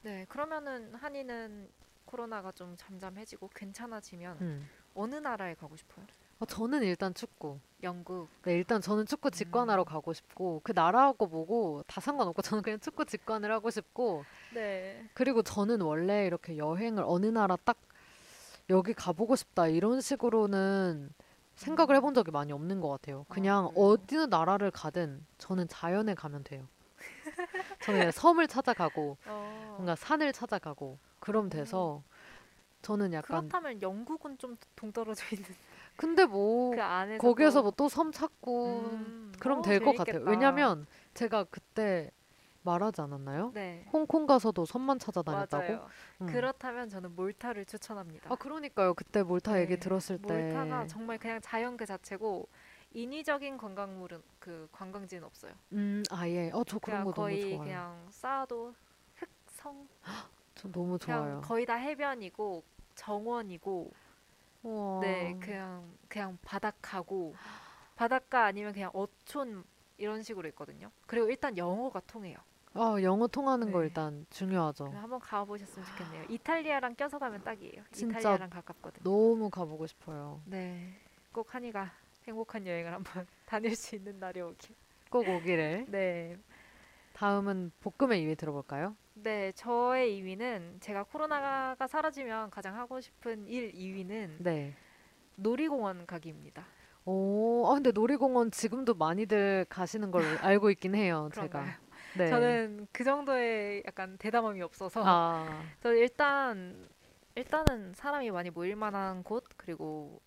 [0.03, 1.69] 네, 그러면은 한이는
[2.05, 4.69] 코로나가 좀 잠잠해지고 괜찮아지면 음.
[4.93, 6.05] 어느 나라에 가고 싶어요?
[6.43, 7.59] 어, 저는 일단 축구.
[7.83, 8.27] 영국.
[8.43, 9.85] 네, 일단 저는 축구 직관하러 음.
[9.85, 15.07] 가고 싶고 그 나라하고 뭐고 다 상관없고 저는 그냥 축구 직관을 하고 싶고 네.
[15.13, 17.77] 그리고 저는 원래 이렇게 여행을 어느 나라 딱
[18.69, 21.09] 여기 가보고 싶다 이런 식으로는
[21.55, 23.25] 생각을 해본 적이 많이 없는 것 같아요.
[23.29, 23.97] 그냥 그래요?
[24.11, 26.67] 어느 나라를 가든 저는 자연에 가면 돼요.
[27.83, 32.03] 저는 섬을 찾아가고 어, 뭔가 산을 찾아가고 그럼 돼서
[32.81, 35.49] 저는 약간 그렇다면 영국은 좀 동떨어져 있는
[35.97, 40.23] 근데 뭐 그 거기에서 또- 뭐또 섬 찾고 음, 그럼 어, 될것 같아요.
[40.25, 42.11] 왜냐면 제가 그때
[42.63, 43.51] 말하지 않았나요?
[43.53, 43.85] 네.
[43.91, 45.85] 홍콩 가서도 섬만 찾아다녔다고?
[46.21, 46.25] 음.
[46.27, 48.31] 그렇다면 저는 몰타를 추천합니다.
[48.31, 48.93] 아 그러니까요.
[48.93, 52.47] 그때 몰타 얘기 네, 들었을 때 몰타가 정말 그냥 자연 그 자체고
[52.93, 55.51] 인위적인 관광물은 그 관광지는 없어요.
[55.73, 57.63] 음 아예 어저 그런 거 거의 너무 좋아요.
[57.63, 58.73] 그냥 쌓아도
[59.15, 59.87] 흙성
[60.55, 61.41] 저 너무 좋아요.
[61.43, 62.63] 거의 다 해변이고
[62.95, 63.91] 정원이고
[64.63, 64.99] 우와.
[65.01, 67.35] 네 그냥 그냥 바닷가고
[67.95, 69.63] 바닷가 아니면 그냥 어촌
[69.97, 70.91] 이런 식으로 있거든요.
[71.05, 72.37] 그리고 일단 영어가 통해요.
[72.73, 73.85] 아 영어 통하는 거 네.
[73.87, 74.85] 일단 중요하죠.
[74.85, 76.23] 한번 가보셨으면 좋겠네요.
[76.29, 77.83] 이탈리아랑 껴서 가면 딱이에요.
[77.91, 79.03] 진짜 이탈리아랑 가깝거든요.
[79.03, 80.41] 너무 가보고 싶어요.
[80.45, 80.99] 네,
[81.31, 81.91] 꼭 한이가
[82.27, 84.75] 행복한 여행을 한번 다닐 수 있는 날이 오길.
[85.11, 85.85] 꼭 오기를.
[85.89, 86.35] 네,
[87.13, 88.95] 다음은 볶음의 2위 들어볼까요?
[89.13, 94.75] 네 저의 2위는 제가 코로나가 사라지면 가장 하고 싶은 일 2위는 네.
[95.35, 96.65] 놀이공원 가기입니다.
[97.05, 101.29] 오, 아 근데 놀이공원 지금도 많이들 가시는 걸 알고 있긴 해요.
[101.33, 101.47] 제가.
[101.47, 101.73] 그런가요?
[102.17, 102.27] 네.
[102.27, 106.87] 저는 그 정도의 약간 대담함이 없어서 아 저 일단
[107.35, 110.21] 일단은 사람이 많이 모일 만한 곳 그리고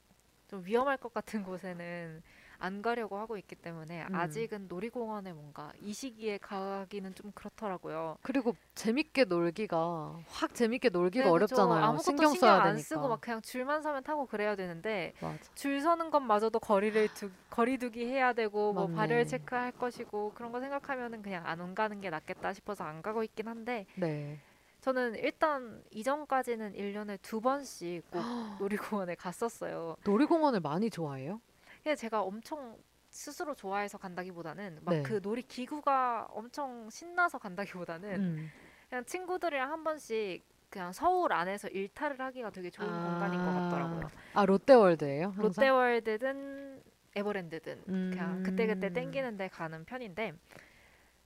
[0.49, 2.23] 좀 위험할 것 같은 곳에는
[2.59, 4.15] 안 가려고 하고 있기 때문에 음.
[4.15, 8.19] 아직은 놀이공원에 뭔가 이 시기에 가기는 좀 그렇더라고요.
[8.23, 11.31] 그리고 재밌게 놀기가 확 재밌게 놀기가 네.
[11.31, 11.85] 어렵잖아요.
[11.85, 12.83] 아무것도 신경 신경 써야 안 되니까.
[12.89, 15.39] 쓰고 막 그냥 줄만 서면 타고 그래야 되는데 맞아.
[15.55, 18.95] 줄 서는 것마저도 거리를 두, 거리두기 해야 되고 뭐 맞네.
[18.97, 23.49] 발열 체크할 것이고 그런 거 생각하면은 그냥 안 가는 게 낫겠다 싶어서 안 가고 있긴
[23.49, 24.39] 한데 네.
[24.81, 28.21] 저는 일단 이전까지는 1년에 두 번씩 꼭
[28.61, 29.97] 놀이공원에 갔었어요.
[30.05, 31.41] 놀이공원을 많이 좋아해요?
[31.87, 32.77] 근데 제가 엄청
[33.11, 35.03] 스스로 좋아해서 간다기보다는 막 네.
[35.05, 38.51] 그 놀이 기구가 엄청 신나서 간다기보다는 음.
[38.89, 43.05] 그냥 친구들이랑 한 번씩 그냥 서울 안에서 일탈을 하기가 되게 좋은 아.
[43.05, 44.11] 공간인 것 같더라고요.
[44.35, 45.27] 아 롯데월드예요?
[45.27, 45.43] 항상?
[45.45, 46.83] 롯데월드든
[47.15, 48.11] 에버랜드든 음.
[48.13, 50.33] 그냥 그때그때 땡기는데 가는 편인데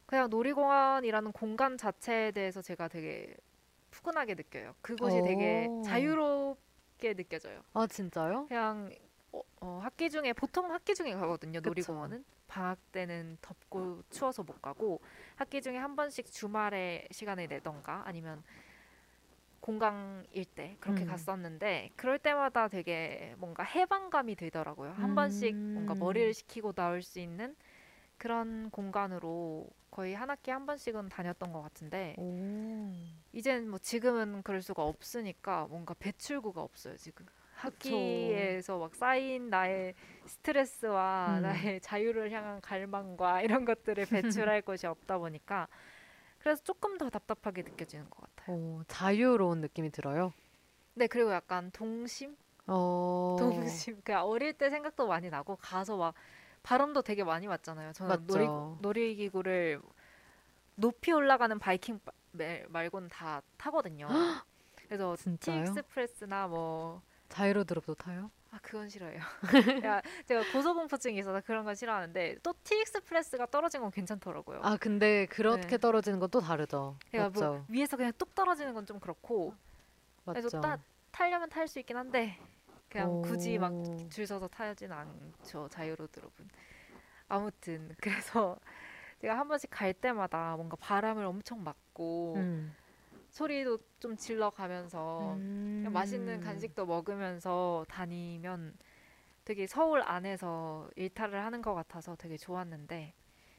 [0.05, 3.35] 그냥 놀이공원이라는 공간 자체에 대해서 제가 되게
[3.91, 4.75] 푸근하게 느껴요.
[4.83, 5.83] 그곳이 되게 오.
[5.87, 7.63] 자유롭게 느껴져요.
[7.73, 8.45] 아 진짜요?
[8.49, 8.91] 그냥
[9.33, 11.61] 어, 어, 학기 중에 보통 학기 중에 가거든요.
[11.61, 11.71] 그쵸.
[11.71, 15.01] 놀이공원은 방학 때는 덥고 추워서 못 가고
[15.37, 18.43] 학기 중에 한 번씩 주말에 시간을 내던가 아니면
[19.61, 21.09] 공강일 때 그렇게 음.
[21.09, 24.93] 갔었는데 그럴 때마다 되게 뭔가 해방감이 들더라고요.
[24.93, 25.99] 한 번씩 뭔가 음.
[25.99, 27.55] 머리를 식히고 나올 수 있는
[28.19, 32.93] 그런 공간으로 거의 한 학기에 한 번씩은 다녔던 것 같은데 오.
[33.33, 37.27] 이젠 뭐 지금은 그럴 수가 없으니까 뭔가 배출구가 없어요 지금
[37.61, 39.95] 학기에서 막 쌓인 나의
[40.27, 41.43] 스트레스와 음.
[41.43, 45.69] 나의 자유를 향한 갈망과 이런 것들을 배출할 곳이 없다 보니까
[46.39, 48.57] 그래서 조금 더 답답하게 느껴지는 것 같아요.
[48.57, 50.33] 오, 자유로운 느낌이 들어요.
[50.95, 53.37] 네 그리고 약간 동심, 어.
[53.39, 54.01] 동심.
[54.03, 56.15] 그냥 어릴 때 생각도 많이 나고 가서 막
[56.63, 57.93] 바람도 되게 많이 왔잖아요.
[57.93, 58.39] 저는 맞죠.
[58.39, 58.47] 놀이,
[58.81, 59.81] 놀이기구를
[60.77, 62.01] 높이 올라가는 바이킹
[62.69, 64.07] 말고는 다 타거든요.
[64.89, 65.65] 그래서 진짜요?
[65.65, 68.31] 티익스프레스나 뭐 자이로 드롭도 타요?
[68.51, 69.19] 아 그건 싫어요.
[69.87, 74.61] 야, 제가 고소공포증이 있어서 그런 건 싫어하는데 또 티익스프레스가 떨어진 건 괜찮더라고요.
[74.65, 75.79] 아 근데 그렇게 네.
[75.79, 76.97] 떨어지는 건 또 다르죠.
[77.11, 77.65] 그러니까 뭐 맞죠.
[77.69, 79.55] 위에서 그냥 뚝 떨어지는 건 좀 그렇고
[80.27, 80.61] 그래서 맞죠.
[80.61, 80.79] 따,
[81.13, 82.37] 타려면 탈 수 있긴 한데
[82.89, 84.09] 그냥 굳이 막 오.
[84.11, 86.49] 줄 서서 타진 않죠 자유로드롭은
[87.29, 88.59] 아무튼 그래서
[89.21, 92.75] 제가 한 번씩 갈 때마다 뭔가 바람을 엄청 맞고 음.
[93.31, 95.91] 소리도 좀 질러 가면서 음.
[95.93, 98.77] 맛있는 간식도 먹으면서 다니면
[99.45, 103.15] 되게 서울 안에서 일탈을 하는 것 같아서 되게 좋았는데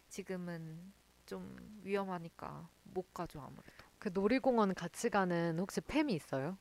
[0.10, 0.94] 지금은
[1.26, 3.86] 좀 위험하니까 못 가죠 아무래도.
[4.00, 6.58] 그 놀이공원 같이 가는 혹시 팸이 있어요?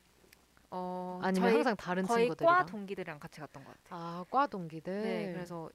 [0.71, 2.57] 어, 아니면 항상 다른 거의 친구들이랑?
[2.57, 3.99] 과 동기들이랑 같이 갔던 것 같아요.
[3.99, 5.01] 아, 과 동기들.
[5.01, 5.69] 네, 그래서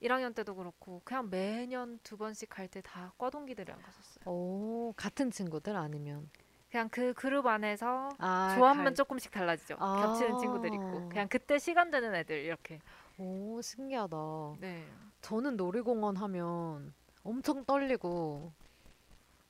[0.00, 4.24] 1학년 때도 그렇고 그냥 매년 두 번씩 갈 때 다 과 동기들이랑 갔었어요.
[4.26, 6.30] 오, 같은 친구들 아니면
[6.72, 9.76] 그냥 그 그룹 안에서 아, 조합만 갈- 조금씩 달라지죠.
[9.78, 10.00] 아.
[10.06, 12.80] 겹치는 친구들 있고 그냥 그때 시간 되는 애들 이렇게.
[13.18, 14.16] 오, 신기하다.
[14.58, 14.86] 네.
[15.20, 18.50] 저는 놀이공원 하면 엄청 떨리고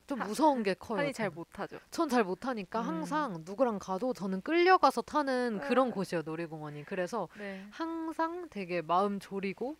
[0.05, 0.99] 좀 하- 무서운 게 커요.
[0.99, 1.29] 한이 잘.
[1.29, 1.79] 못하죠.
[1.91, 2.87] 전 잘 못하니까 음.
[2.87, 5.91] 항상 누구랑 가도 저는 끌려가서 타는 그런 음.
[5.93, 6.83] 곳이에요, 놀이공원이.
[6.83, 7.65] 그래서 네.
[7.71, 9.77] 항상 되게 마음 졸이고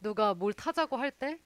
[0.00, 1.38] 누가 뭘 타자고 할 때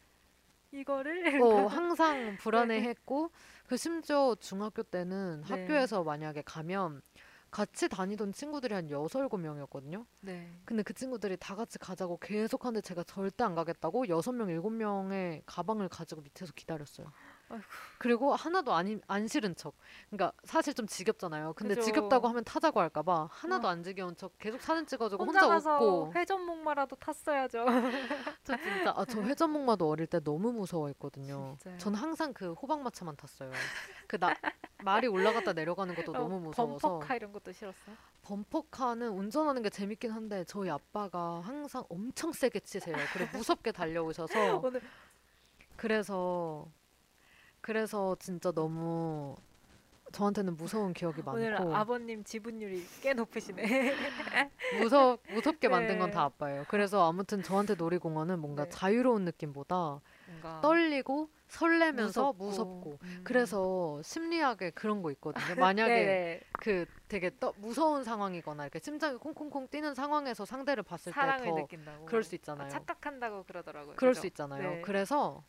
[0.72, 3.30] 이거를 어, 항상 불안해했고
[3.66, 5.48] 그 심지어 중학교 때는 네.
[5.48, 7.02] 학교에서 만약에 가면
[7.50, 10.04] 같이 다니던 친구들이 한 여섯 일곱 명이었거든요.
[10.20, 10.60] 네.
[10.64, 14.70] 근데 그 친구들이 다 같이 가자고 계속 하는데 제가 절대 안 가겠다고 여섯 명 일곱
[14.70, 17.10] 명의 가방을 가지고 밑에서 기다렸어요.
[17.48, 17.64] 아이고.
[17.98, 19.74] 그리고 하나도 안, 안 싫은 척.
[20.10, 21.52] 그러니까 사실 좀 지겹잖아요.
[21.54, 21.86] 근데 그죠.
[21.86, 23.70] 지겹다고 하면 타자고 할까봐 하나도 어.
[23.70, 26.12] 안 지겨운 척 계속 사진 찍어주고 혼자, 혼자, 웃고.
[26.14, 27.64] 회전목마라도 탔어야죠.
[28.44, 31.56] 저 진짜 아, 저 회전목마도 어릴 때 너무 무서워했거든요.
[31.60, 31.78] 진짜요?
[31.78, 33.50] 전 항상 그 호박마차만 탔어요.
[34.06, 34.34] 그 나
[34.84, 37.96] 말이 올라갔다 내려가는 것도 너무 무서워서 범퍼카 이런 것도 싫었어요.
[38.22, 42.94] 범퍼카는 운전하는 게 재밌긴 한데 저희 아빠가 항상 엄청 세게 치세요.
[43.12, 44.32] 그리고 무섭게 달려오셔서
[44.64, 44.80] 오늘
[45.76, 46.66] 그래서
[47.66, 49.34] 그래서 진짜 너무
[50.12, 53.60] 저한테는 무서운 기억이 오늘 많고 아버님 지분율이 꽤 높으시네.
[54.78, 56.14] 무섭 무섭게 만든 건 네.
[56.14, 56.64] 다 아빠예요.
[56.68, 58.70] 그래서 아무튼 저한테 놀이공원은 뭔가 네.
[58.70, 63.20] 자유로운 느낌보다 뭔가 떨리고 설레면서 무섭고, 음.
[63.24, 65.34] 그래서 심리학에 그런 거 있거든요.
[65.74, 66.40] 만약에 네네.
[66.52, 71.66] 그 되게 떠, 무서운 상황이거나 이렇게 심장이 콩콩콩 뛰는 상황에서 상대를 봤을 때 더.
[72.04, 72.66] 그럴 수 있잖아요.
[72.66, 73.96] 아, 착각한다고 그러더라고요.
[73.96, 74.20] 그럴 그죠?
[74.20, 74.70] 수 있잖아요.
[74.70, 74.80] 네.
[74.82, 75.42] 그래서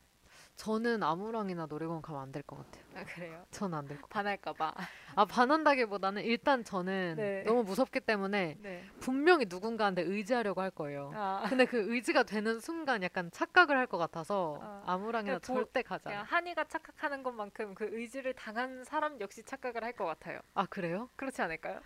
[0.57, 2.83] 저는 아무랑이나 놀이공원 가면 안 될 것 같아요.
[2.95, 3.45] 아 그래요.
[3.51, 4.09] 저는 안될 것.
[4.09, 4.73] 반할까봐.
[5.15, 7.43] 아 반한다기보다는 일단 저는 네.
[7.43, 8.83] 너무 무섭기 때문에 네.
[8.99, 11.11] 분명히 누군가한테 의지하려고 할 거예요.
[11.15, 14.83] 아, 근데 그 의지가 되는 순간 약간 착각을 할 것 같아서 아.
[14.87, 16.23] 아무랑이나 그냥 보- 절대 않아요.
[16.27, 20.39] 한이가 착각하는 것만큼 그 의지를 당한 사람 역시 착각을 할 것 같아요.
[20.55, 21.09] 아 그래요?
[21.15, 21.79] 그렇지 않을까요?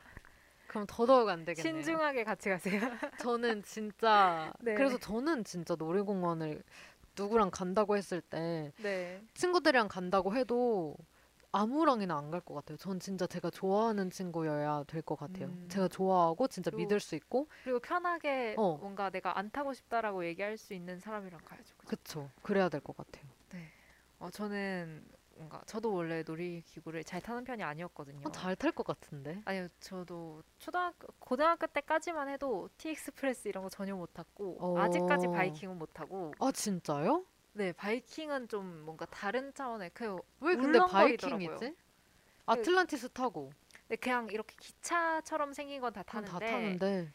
[0.68, 1.62] 그럼 더더욱 안 되겠네요.
[1.84, 2.80] 신중하게 같이 가세요.
[3.20, 4.74] 저는 진짜 네.
[4.76, 6.64] 그래서 저는 진짜 놀이공원을
[7.18, 9.22] 누구랑 간다고 했을 때 네.
[9.34, 10.96] 친구들이랑 간다고 해도
[11.54, 12.78] 아무랑이나 안 갈 것 같아요.
[12.78, 15.48] 전 진짜 제가 좋아하는 친구여야 될 것 같아요.
[15.48, 15.68] 음.
[15.70, 18.78] 제가 좋아하고 진짜 그리고 믿을 수 있고 그리고 편하게 어.
[18.78, 21.76] 뭔가 내가 안 타고 싶다라고 얘기할 수 있는 사람이랑 가야죠.
[21.78, 21.90] 그죠?
[21.90, 22.30] 그쵸.
[22.42, 23.26] 그래야 될 것 같아요.
[24.20, 25.04] 어, 저는
[25.42, 28.28] 뭔가 저도 원래 놀이기구를 잘 타는 편이 아니었거든요.
[28.28, 29.42] 어, 잘탈 것 같은데.
[29.46, 34.78] 아니요, 저도 초등학교, 고등학교 때까지만 해도 티익스프레스 이런 거 전혀 못 탔고 어.
[34.80, 37.26] 아직까지 바이킹은 못 타고 아 진짜요?
[37.54, 40.80] 네 바이킹은 좀 뭔가 다른 차원의 그왜 근데.
[40.80, 41.76] 바이킹이지?
[42.46, 43.52] 아틀란티스 타고
[43.88, 47.12] 근데 그냥 이렇게 기차처럼 생긴 건 다 타는데, 다 타는데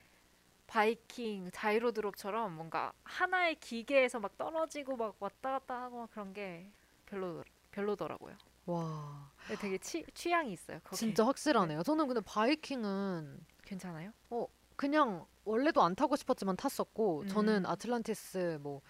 [0.66, 6.66] 바이킹 자이로드롭처럼 뭔가 하나의 기계에서 막 떨어지고 막 왔다 갔다 하고 막 그런 게
[7.06, 7.42] 별로
[7.76, 8.34] 별로더라고요.
[8.66, 10.80] 와 되게 취, 취향이 있어요.
[10.82, 10.96] 거기.
[10.96, 11.82] 진짜 확실하네요.
[11.82, 14.12] 저는 근데 바이킹은 괜찮아요?
[14.76, 17.66] 그냥 원래도 안 타고 싶었지만 탔었고 저는 음.
[17.70, 18.80] 아틀란티스 뭐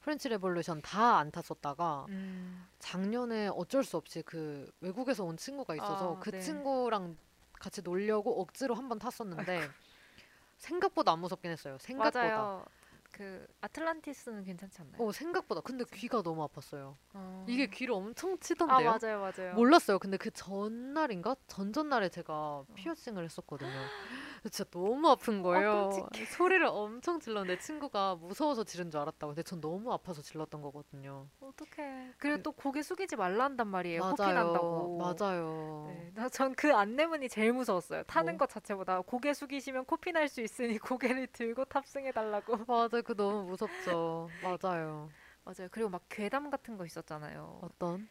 [0.00, 2.66] 프렌치 레볼루션 다 안 탔었다가 음.
[2.78, 6.40] 작년에 어쩔 수 없이 그 외국에서 온 친구가 있어서 아, 그 네.
[6.40, 7.16] 친구랑
[7.58, 9.58] 같이 놀려고 억지로 한 번 탔었는데
[10.58, 11.76] 생각보다 안 무섭긴 했어요.
[11.80, 12.20] 생각보다.
[12.20, 12.64] 맞아요.
[13.14, 15.00] 그 아틀란티스는 괜찮지 않나요?
[15.00, 16.96] 어 생각보다 근데 귀가 너무 아팠어요.
[17.12, 17.46] 어.
[17.48, 18.98] 이게 귀를 엄청 아 치던데요.
[19.00, 19.54] 맞아요 맞아요.
[19.54, 20.00] 몰랐어요.
[20.00, 23.70] 근데 그 전날인가 전전날에 제가 피어싱을 했었거든요.
[24.50, 25.88] 진짜 너무 아픈 거예요.
[25.90, 26.26] 끔찍해.
[26.26, 29.32] 소리를 엄청 질렀는데 친구가 무서워서 지른 줄 알았다고.
[29.32, 31.28] 근데 전 너무 아파서 질렀던 거거든요.
[31.40, 32.14] 어떡해.
[32.18, 34.02] 그리고 또 고개 숙이지 말라 한단 말이에요.
[34.02, 34.34] 코피 맞아요.
[34.34, 34.98] 난다고.
[34.98, 35.86] 맞아요.
[36.14, 38.02] 네, 전그 안내문이 제일 무서웠어요.
[38.04, 38.38] 타는 뭐?
[38.46, 40.78] 것 자체보다 고개 숙이시면 코피 날 수 있으니
[41.22, 42.56] 고개를 들고 탑승해 달라고.
[42.68, 43.02] 맞아요.
[43.04, 44.28] 그 너무 무섭죠.
[44.42, 45.12] 맞아요.
[45.44, 45.68] 맞아요.
[45.70, 47.58] 그리고 막 괴담 같은 거 있었잖아요.
[47.62, 48.08] 어떤?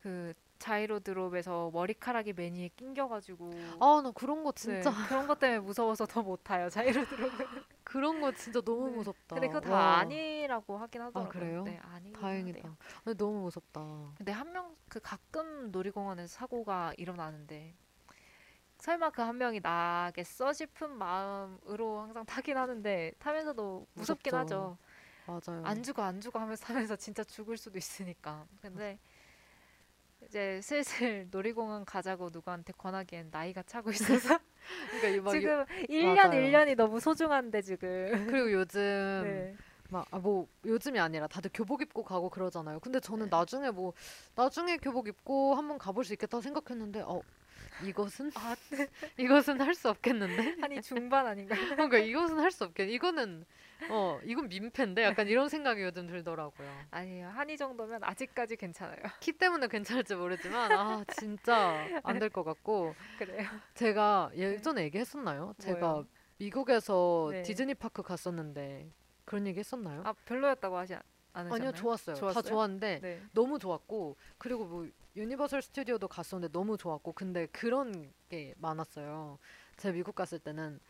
[0.00, 3.50] 그 자이로 드롭에서 머리카락이 매니에 낑겨가지고.
[3.80, 6.70] 아, 나 그런 거 네, 진짜 그런 것 때문에 무서워서 더 못 타요.
[6.70, 7.30] 자이로 드롭은.
[7.84, 8.96] 그런 거 진짜 너무 네.
[8.96, 9.34] 무섭다.
[9.36, 11.28] 근데 그거 다 와, 아니라고 하긴 하더라고요.
[11.28, 11.62] 그래요?
[11.64, 11.80] 네,
[12.12, 12.60] 다행이다.
[12.60, 12.76] 한데요.
[13.04, 13.80] 근데 너무 무섭다.
[14.16, 17.74] 근데 한 명 그 가끔 놀이공원에서 사고가 일어나는데
[18.78, 24.36] 설마 그 한 명이 나겠어 싶은 마음으로 항상 타긴 하는데 타면서도 무섭긴 무섭죠.
[24.36, 24.78] 하죠.
[25.26, 25.62] 맞아요.
[25.64, 28.46] 안 죽어 안 죽어 하면서 타면서 진짜 죽을 수도 있으니까.
[28.60, 28.98] 근데
[30.26, 34.38] 이제 슬슬 놀이공원 가자고 누구한테 권하기엔 나이가 차고 있어서
[34.90, 36.30] 그러니까 이막 지금 1년 맞아요.
[36.30, 38.26] 1년이 너무 소중한데 지금.
[38.28, 39.56] 그리고 요즘 네.
[39.90, 42.80] 막아뭐 요즘이 아니라 다들 교복 입고 가고 그러잖아요.
[42.80, 43.30] 근데 저는 네.
[43.30, 43.92] 나중에 뭐
[44.34, 47.20] 나중에 교복 입고 한번 가볼 수 있겠다 생각했는데 어
[47.84, 48.54] 이것은 아,
[49.18, 50.56] 이것은 할 수 없겠는데.
[50.60, 51.58] 한이 중반 아닌가요?
[51.76, 52.88] 그러니까 이것은 할 수 없겠.
[52.90, 53.44] 이거는
[53.90, 56.68] 어 이건 민폐인데 약간 이런 생각이 요즘 들더라고요.
[56.90, 57.28] 아니에요.
[57.28, 58.98] 한이 정도면 아직까지 괜찮아요.
[59.20, 63.48] 키 때문에 괜찮을지 모르지만 아 진짜 안 될 것 같고 그래요.
[63.74, 65.54] 제가 예전에 얘기했었나요?
[65.58, 66.06] 제가 뭐요?
[66.38, 67.42] 미국에서 네.
[67.42, 68.90] 디즈니 파크 갔었는데
[69.24, 70.02] 그런 얘기 했었나요?
[70.04, 71.02] 아 별로였다고 하지 않-
[71.32, 71.68] 않으셨나요?
[71.68, 72.14] 아니요 좋았어요.
[72.14, 72.42] 다 좋았어요?
[72.42, 73.22] 좋았는데 네.
[73.32, 74.86] 너무 좋았고 그리고 뭐
[75.16, 79.38] 유니버설 스튜디오도 갔었는데 너무 좋았고 근데 그런 게 많았어요.
[79.76, 80.80] 제가 미국 갔을 때는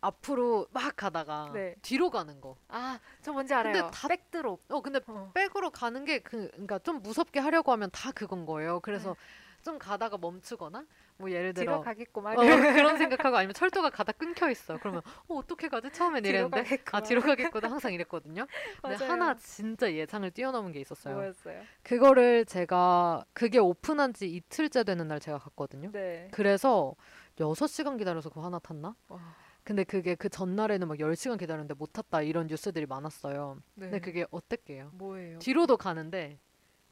[0.00, 1.74] 앞으로 막 가다가 네.
[1.80, 2.56] 뒤로 가는 거.
[2.68, 3.90] 아, 저 뭔지 알아요.
[3.90, 4.60] 다- back drop.
[4.68, 5.30] 어 근데 어.
[5.32, 8.80] back으로 가는 게 그 그러니까 좀 무섭게 하려고 하면 다 그건 거예요.
[8.80, 9.16] 그래서
[9.62, 10.84] 좀 가다가 멈추거나
[11.22, 12.36] 뭐 예를 뒤로 들어 가겠구만.
[12.36, 14.76] 어, 그런 생각하고 아니면 철도가 가다 끊겨 있어.
[14.78, 15.88] 그러면 어, 어떻게 가지?
[15.92, 17.02] 처음엔 뒤로 이랬는데 아 가겠구만.
[17.04, 18.46] 뒤로 가겠구나 항상 이랬거든요.
[18.82, 19.04] 근데.
[19.04, 21.14] 하나 진짜 예상을 뛰어넘은 게 있었어요.
[21.14, 21.62] 뭐였어요?
[21.84, 25.92] 그거를 제가 그게 오픈한 지 이틀째 되는 날 제가 갔거든요.
[25.92, 26.28] 네.
[26.32, 26.96] 그래서
[27.36, 28.96] 6시간 기다려서 그거 하나 탔나?
[29.06, 29.20] 와,
[29.62, 33.58] 근데 그게 그 전날에는 막 10시간 기다렸는데 못 탔다 이런 뉴스들이 많았어요.
[33.74, 33.84] 네.
[33.86, 34.90] 근데 그게 어떻게요?
[34.94, 35.38] 뭐예요?
[35.38, 36.40] 뒤로도 가는데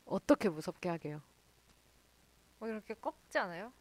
[0.04, 1.20] 어떻게 무섭게 하게요?
[2.60, 3.72] 뭐 이렇게 꺾지 않아요?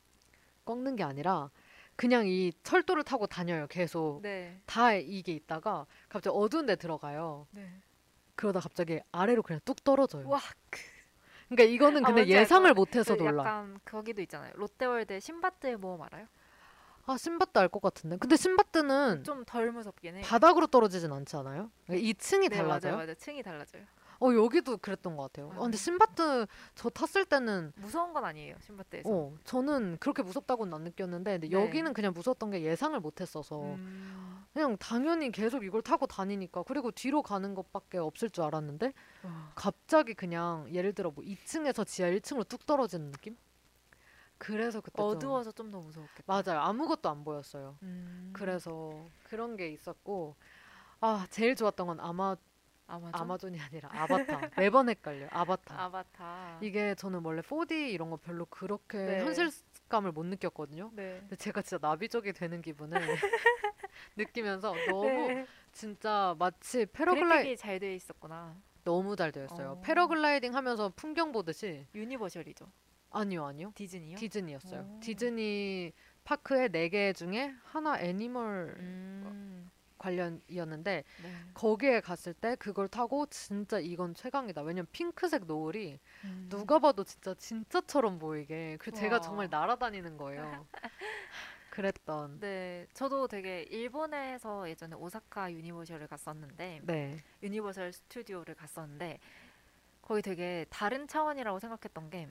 [0.70, 1.50] 꺾는 게 아니라
[1.96, 3.66] 그냥 이 철도를 타고 다녀요.
[3.68, 4.62] 계속 네.
[4.68, 7.48] 다 이게 있다가 갑자기 어두운 데 들어가요.
[7.52, 7.82] 네.
[8.36, 10.30] 그러다 갑자기 아래로 그냥 뚝 떨어져요.
[10.30, 10.40] 와,
[10.70, 10.80] 그,
[11.50, 13.44] 그러니까 이거는 아, 근데 알 예상을 것 못해서 그 놀라.
[13.44, 14.54] 약간 거기도 있잖아요.
[14.56, 16.28] 롯데월드 신바트의 모험 알아요?
[17.08, 18.18] 아 신밧드 알것 같은데.
[18.18, 20.22] 근데 신밧드는 좀 덜 무섭긴 해.
[20.22, 21.72] 바닥으로 떨어지진 않지 않아요?
[21.90, 22.94] 이 층이 네, 달라져요?
[22.94, 23.16] 맞아요, 맞아요.
[23.16, 23.84] 층이 달라져요.
[24.22, 25.52] 어 여기도 그랬던 것 같아요.
[25.56, 26.46] 어, 근데 신밧드
[26.76, 29.10] 저 탔을 때는 무서운 건 아니에요, 신바트에서.
[29.10, 31.52] 어 저는 그렇게 무섭다고는 안 느꼈는데 근데 네.
[31.52, 34.46] 여기는 그냥 무서웠던 게 예상을 못했어서 음.
[34.54, 38.94] 그냥 당연히 계속 이걸 타고 다니니까 그리고 뒤로 가는 것밖에 없을 줄 알았는데
[39.24, 39.52] 와.
[39.56, 43.38] 갑자기 그냥 예를 들어 뭐 2층에서 지하 1층으로 뚝 떨어지는 느낌?
[44.38, 46.24] 그래서 그때 좀 어두워서 좀 더 무서웠겠다.
[46.26, 47.78] 맞아요 아무것도 안 보였어요.
[47.84, 48.32] 음.
[48.34, 50.36] 그래서 그런 게 있었고
[51.02, 52.36] 아 제일 좋았던 건 아마
[52.90, 53.22] 아마존?
[53.22, 56.58] 아마존이 아니라 아바타 매번 헷갈려 아바타 아바타.
[56.62, 59.20] 이게 저는 원래 4D 이런 거 별로 그렇게 네.
[59.24, 60.92] 현실감을 못 느꼈거든요.
[60.94, 61.18] 네.
[61.22, 62.98] 근데 제가 진짜 나비족이 되는 기분을
[64.16, 65.46] 느끼면서 너무 네.
[65.72, 68.56] 진짜 마치 패러글라이 잘돼 있었구나.
[68.84, 69.72] 너무 잘 되어 있어요.
[69.72, 69.82] 어.
[69.82, 72.66] 패러글라이딩 하면서 풍경 보듯이 유니버셜이죠.
[73.12, 74.18] 아니요 아니요 디즈니요?
[74.18, 74.82] 디즈니였어요.
[74.82, 75.00] 오.
[75.00, 75.92] 디즈니
[76.24, 79.70] 파크의 네 개 중에 하나 Animal 음.
[80.00, 81.32] 관련이었는데 네.
[81.54, 84.62] 거기에 갔을 때 그걸 타고 진짜 이건 최강이다.
[84.64, 86.48] 왜냐면 핑크색 노을이 음.
[86.50, 89.22] 누가 봐도 진짜 진짜처럼 보이게 그 제가 와.
[89.22, 90.66] 정말 날아다니는 거예요.
[91.70, 99.20] 그랬던 네, 저도 되게 일본에서 예전에 오사카 유니버셜을 갔었는데 네 유니버설 스튜디오를 갔었는데
[100.02, 102.28] 거기 되게 다른 차원이라고 생각했던 게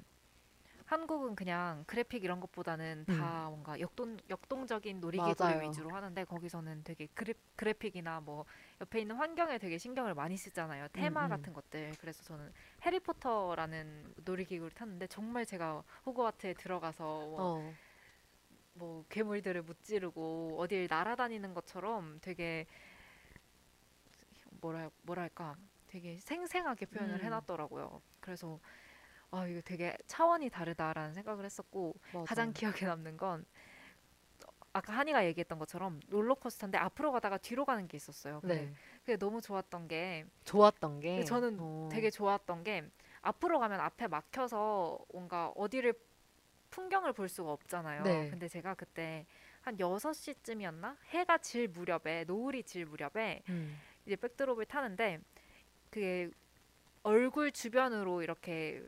[0.88, 5.00] 한국은 그냥 그래픽 이런 것보다는 다 뭔가 역동 역동적인 음.
[5.38, 5.68] 맞아요.
[5.68, 8.46] 위주로 하는데 거기서는 되게 그래, 그래픽이나 뭐
[8.80, 10.88] 옆에 있는 환경에 되게 신경을 많이 쓰잖아요.
[10.94, 11.28] 테마 음.
[11.28, 11.92] 같은 것들.
[12.00, 12.50] 그래서 저는
[12.86, 17.74] 해리포터라는 놀이기구를 탔는데 정말 제가 호그와트에 들어가서 뭐 어.
[18.72, 22.64] 뭐 괴물들을 무찌르고 어딜 날아다니는 것처럼 되게
[24.62, 25.54] 뭐라 뭐랄까
[25.86, 27.24] 되게 생생하게 표현을 음.
[27.24, 28.00] 해놨더라고요.
[28.20, 28.58] 그래서
[29.30, 32.24] 아 이거 되게 차원이 다르다라는 생각을 했었고 맞아.
[32.24, 33.44] 가장 기억에 남는 건
[34.72, 38.40] 아까 한이가 얘기했던 것처럼 롤러코스터인데 앞으로 가다가 뒤로 가는 게 있었어요.
[38.44, 41.88] 네 그게 너무 좋았던 게 좋았던 게 저는 어.
[41.90, 42.84] 되게 좋았던 게
[43.20, 45.94] 앞으로 가면 앞에 막혀서 뭔가 어디를
[46.70, 48.02] 풍경을 볼 수가 없잖아요.
[48.04, 48.30] 네.
[48.30, 49.26] 근데 제가 그때
[49.62, 50.96] 한 6시쯤이었나?
[51.06, 53.78] 해가 질 무렵에 노을이 질 무렵에 음.
[54.06, 55.20] 이제 백드롭을 타는데
[55.90, 56.30] 그게
[57.02, 58.86] 얼굴 주변으로 이렇게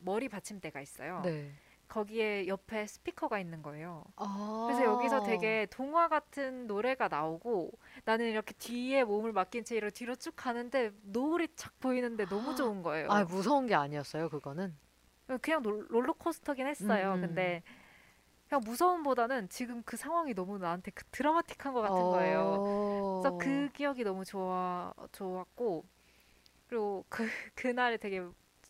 [0.00, 1.20] 머리 받침대가 있어요.
[1.24, 1.50] 네.
[1.88, 4.04] 거기에 옆에 스피커가 있는 거예요.
[4.16, 4.66] 아.
[4.68, 7.72] 그래서 여기서 되게 동화 같은 노래가 나오고
[8.04, 12.82] 나는 이렇게 뒤에 몸을 맡긴 채 이렇게 뒤로 쭉 가는데 노을이 착 보이는데 너무 좋은
[12.82, 13.10] 거예요.
[13.10, 14.76] 아 무서운 게 아니었어요 그거는.
[15.42, 17.12] 그냥 롤- 롤러코스터긴 했어요.
[17.12, 17.20] 음, 음.
[17.22, 17.62] 근데
[18.48, 23.20] 그냥 무서움보다는 지금 그 상황이 너무 나한테 그 드라마틱한 것 같은 거예요.
[23.22, 25.84] 그래서 그 기억이 너무 좋아 좋았고
[26.68, 28.22] 그리고 그 그날에 되게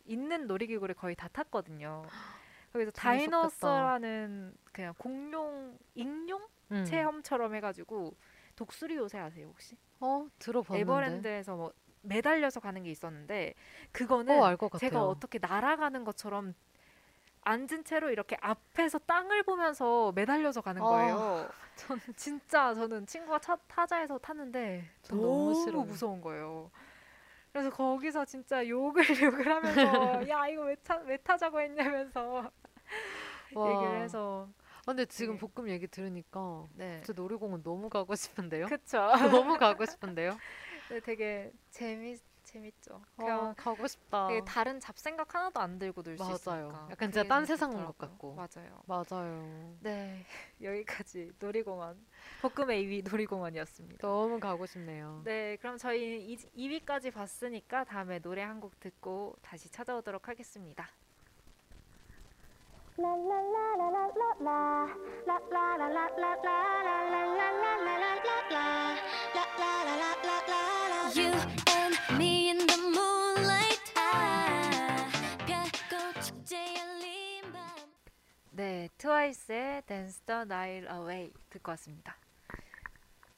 [0.07, 2.03] 있는 놀이기구를 거의 다 탔거든요.
[2.73, 2.91] 거기서.
[2.93, 6.85] 다이너스라는 그냥 공룡 익룡 음.
[6.85, 8.15] 체험처럼 해가지고
[8.55, 9.77] 독수리 요새 아세요 혹시?
[9.99, 10.81] 어 들어봤는데.
[10.81, 11.73] 에버랜드에서 뭐
[12.03, 13.55] 매달려서 가는 게 있었는데
[13.93, 14.39] 그거는
[14.71, 14.89] 같아요.
[14.91, 16.55] 제가 어떻게 날아가는 것처럼
[17.43, 21.49] 앉은 채로 이렇게 앞에서 땅을 보면서 매달려서 가는 아, 거예요.
[21.75, 25.85] 전 진짜 저는 친구가 차, 타자에서 탔는데 전 너무 너무.
[25.85, 26.71] 무서운 거예요.
[27.53, 32.51] 그래서 거기서 진짜 욕을 욕을 하면서 야 이거 왜, 타, 왜 타자고 했냐면서
[33.55, 33.71] 와.
[33.73, 34.49] 얘기를 해서
[34.81, 35.47] 아, 근데 지금 네.
[35.47, 38.67] 볶음 얘기 들으니까 네저 놀이공원 너무 가고 싶은데요.
[38.67, 40.39] 그쵸 너무 가고 싶은데요.
[40.89, 42.17] 네, 되게 재미
[42.51, 42.95] 재밌죠.
[42.95, 44.29] 어, 그냥 가고 싶다.
[44.45, 46.23] 다른 잡생각 하나도 안 들고 놀 수.
[46.25, 46.89] 있으니까.
[46.91, 47.93] 약간 진짜 딴 세상 온 좋더라고요.
[47.93, 48.35] 것 같고.
[48.35, 48.83] 맞아요.
[48.87, 49.77] 맞아요.
[49.81, 50.25] 네
[50.61, 51.97] 여기까지 놀이공원
[52.43, 54.07] 볶음의 2위 놀이공원이었습니다.
[54.07, 55.23] 너무 가고 싶네요.
[55.25, 60.89] 네 그럼 저희 2위까지 봤으니까 다음에 노래 한 곡 듣고 다시 찾아오도록 하겠습니다.
[71.15, 71.80] You
[80.41, 82.17] The Night Away 듣고 왔습니다.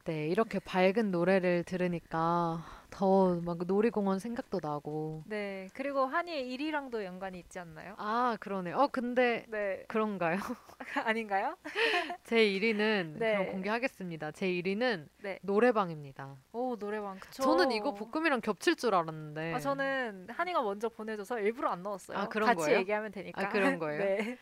[0.05, 5.22] 네, 이렇게 밝은 노래를 들으니까 더 막 놀이공원 생각도 나고.
[5.26, 7.94] 네 그리고 한이의 1위랑도 연관이 있지 않나요?
[7.98, 8.72] 아, 그러네.
[8.72, 10.36] 어, 근데 네 그런가요?
[11.07, 11.57] 아닌가요?
[12.24, 13.32] 제 1위는 네.
[13.36, 14.32] 그럼 공개하겠습니다.
[14.32, 15.38] 제 1위는 네.
[15.42, 16.36] 노래방입니다.
[16.53, 17.42] 오 노래방 그쵸.
[17.44, 19.55] 저는 이거 볶음이랑 겹칠 줄 알았는데.
[19.55, 22.18] 아 저는 한이가 먼저 보내줘서 일부러 안 넣었어요.
[22.18, 22.78] 아, 그런 같이 거예요?
[22.80, 23.46] 얘기하면 되니까.
[23.46, 23.98] 아, 그런 거예요?
[24.05, 24.38] 네.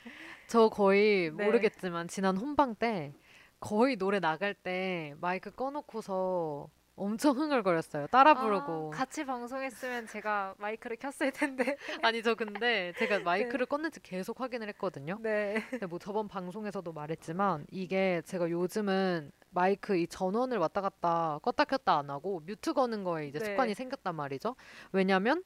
[0.48, 1.44] 저 거의 네.
[1.44, 3.12] 모르겠지만 지난 혼방 때
[3.60, 8.08] 거의 노래 나갈 때 마이크 꺼놓고서 엄청 흥얼거렸어요.
[8.08, 8.90] 따라 부르고.
[8.92, 11.76] 아, 같이 방송했으면 제가 마이크를 켰을 텐데.
[12.04, 15.18] 아니 저 근데 제가 마이크를 껐는지 계속 확인을 했거든요.
[15.22, 15.64] 네.
[15.70, 21.98] 근데 뭐 저번 방송에서도 말했지만 이게 제가 요즘은 마이크 이 전원을 왔다 갔다 껐다 켰다
[21.98, 23.44] 안 하고 뮤트 거는 거에 이제 네.
[23.46, 24.56] 습관이 생겼단 말이죠.
[24.92, 25.42] 왜냐면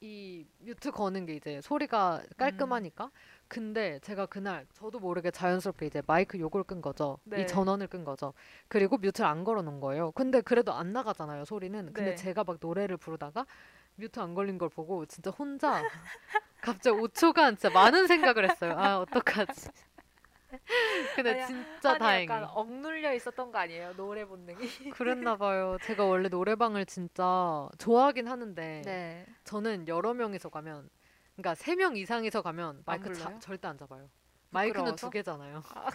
[0.00, 3.10] 이 뮤트 거는 게 이제 소리가 깔끔하니까.
[3.48, 7.18] 근데 제가 그날 저도 모르게 자연스럽게 이제 마이크 요걸 끈 거죠.
[7.24, 7.42] 네.
[7.42, 8.34] 이 전원을 끈 거죠.
[8.68, 10.12] 그리고 뮤트를 안 걸어 놓은 거예요.
[10.12, 11.92] 근데 그래도 안 나가잖아요, 소리는.
[11.92, 12.16] 근데 네.
[12.16, 13.46] 제가 막 노래를 부르다가
[13.96, 15.82] 뮤트 안 걸린 걸 보고 진짜 혼자
[16.60, 18.74] 갑자기 5초간 진짜 많은 생각을 했어요.
[18.76, 19.70] 아, 어떡하지?
[21.16, 23.94] 근데 아니, 진짜 다행히 약간 억눌려 있었던 거 아니에요?
[23.96, 24.58] 노래 본능이.
[24.94, 25.78] 그랬나 봐요.
[25.82, 29.26] 제가 원래 노래방을 진짜 좋아하긴 하는데 네.
[29.44, 30.88] 저는 여러 명이서 가면
[31.38, 33.38] 그러니까 세 명 이상이서 가면 마이크 자- 불러요?
[33.40, 34.10] 절대 안 잡아요.
[34.50, 34.96] 마이크는?
[34.96, 35.62] 두 개잖아요.
[35.74, 35.88] 아,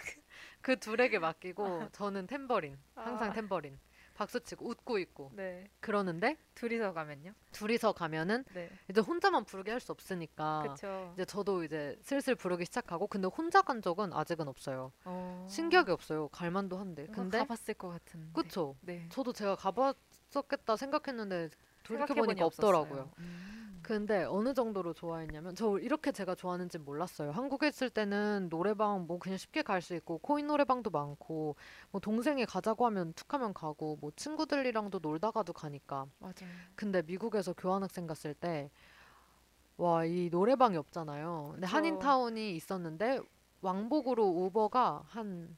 [0.62, 3.32] 그 둘에게 맡기고 저는 템버린 항상 아.
[3.34, 3.78] 템버린
[4.14, 5.68] 박수 치고 웃고 있고 네.
[5.80, 7.32] 그러는데 둘이서 가면요?
[7.52, 8.70] 둘이서 가면은 네.
[8.88, 11.10] 이제 혼자만 부르게 할 수 없으니까 그렇죠.
[11.14, 14.92] 이제 저도 이제 슬슬 부르기 시작하고 근데 혼자 간 적은 아직은 없어요.
[15.04, 15.46] 어.
[15.50, 16.28] 신기하게 없어요.
[16.28, 17.06] 갈만도 한데.
[17.08, 18.32] 근데 가봤을 것 같은.
[18.32, 18.76] 그쵸.
[18.82, 19.06] 네.
[19.10, 21.50] 저도 제가 가봤었겠다 생각했는데
[21.82, 22.46] 돌이켜 보니까.
[22.46, 23.10] 없더라고요.
[23.18, 23.50] 음.
[23.84, 27.32] 근데 어느 정도로 좋아했냐면 저 이렇게 제가 좋아하는지 몰랐어요.
[27.32, 31.56] 한국에 있을 때는 노래방 뭐 그냥 쉽게 갈 수 있고 코인 노래방도 많고
[31.90, 36.06] 뭐 동생이 가자고 하면 툭하면 가고 뭐 친구들이랑도 놀다가도 가니까.
[36.18, 36.34] 맞아요.
[36.74, 38.70] 근데 미국에서 교환학생 갔을 때
[39.76, 41.50] 와, 이 노래방이 없잖아요.
[41.52, 41.76] 근데 그쵸.
[41.76, 43.20] 한인타운이 있었는데
[43.60, 45.56] 왕복으로 우버가 한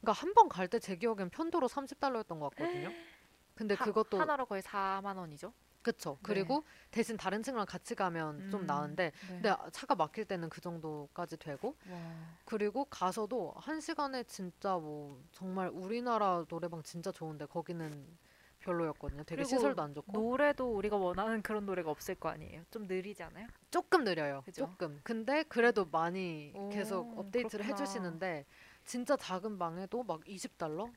[0.00, 2.88] 그러니까 한 번 갈 때 제 기억엔 편도로 30달러였던 것 같거든요.
[3.56, 5.52] 근데 하- 그것도 하나로 거의 4만 원이죠.
[5.84, 6.18] 그쵸.
[6.22, 9.36] 그리고 대신 다른 친구랑 같이 가면 좀 음, 나은데 네.
[9.38, 12.00] 근데 차가 막힐 때는 그 정도까지 되고 와.
[12.46, 18.18] 그리고 가서도 한 시간에 진짜 뭐 정말 우리나라 노래방 진짜 좋은데 거기는
[18.60, 19.24] 별로였거든요.
[19.24, 22.64] 되게 시설도 안 좋고 노래도 우리가 원하는 그런 노래가 없을 거 아니에요.
[22.70, 23.46] 좀 느리지 않아요?
[23.70, 24.42] 조금 느려요.
[24.44, 24.66] 그죠?
[24.66, 25.00] 조금.
[25.02, 27.74] 근데 그래도 많이 오, 계속 업데이트를 그렇구나.
[27.74, 28.46] 해주시는데
[28.84, 30.90] 진짜 작은 방에도 막 20달러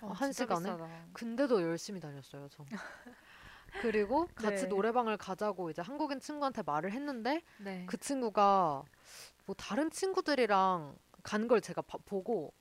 [0.00, 1.04] 어, 한 시간에 비싸다.
[1.12, 2.64] 근데도 열심히 다녔어요, 저.
[3.80, 4.68] 그리고 같이 네.
[4.68, 7.84] 노래방을 가자고 이제 한국인 친구한테 말을 했는데 네.
[7.86, 8.84] 그 친구가
[9.46, 12.52] 뭐 다른 친구들이랑 간 걸 제가 봐- 보고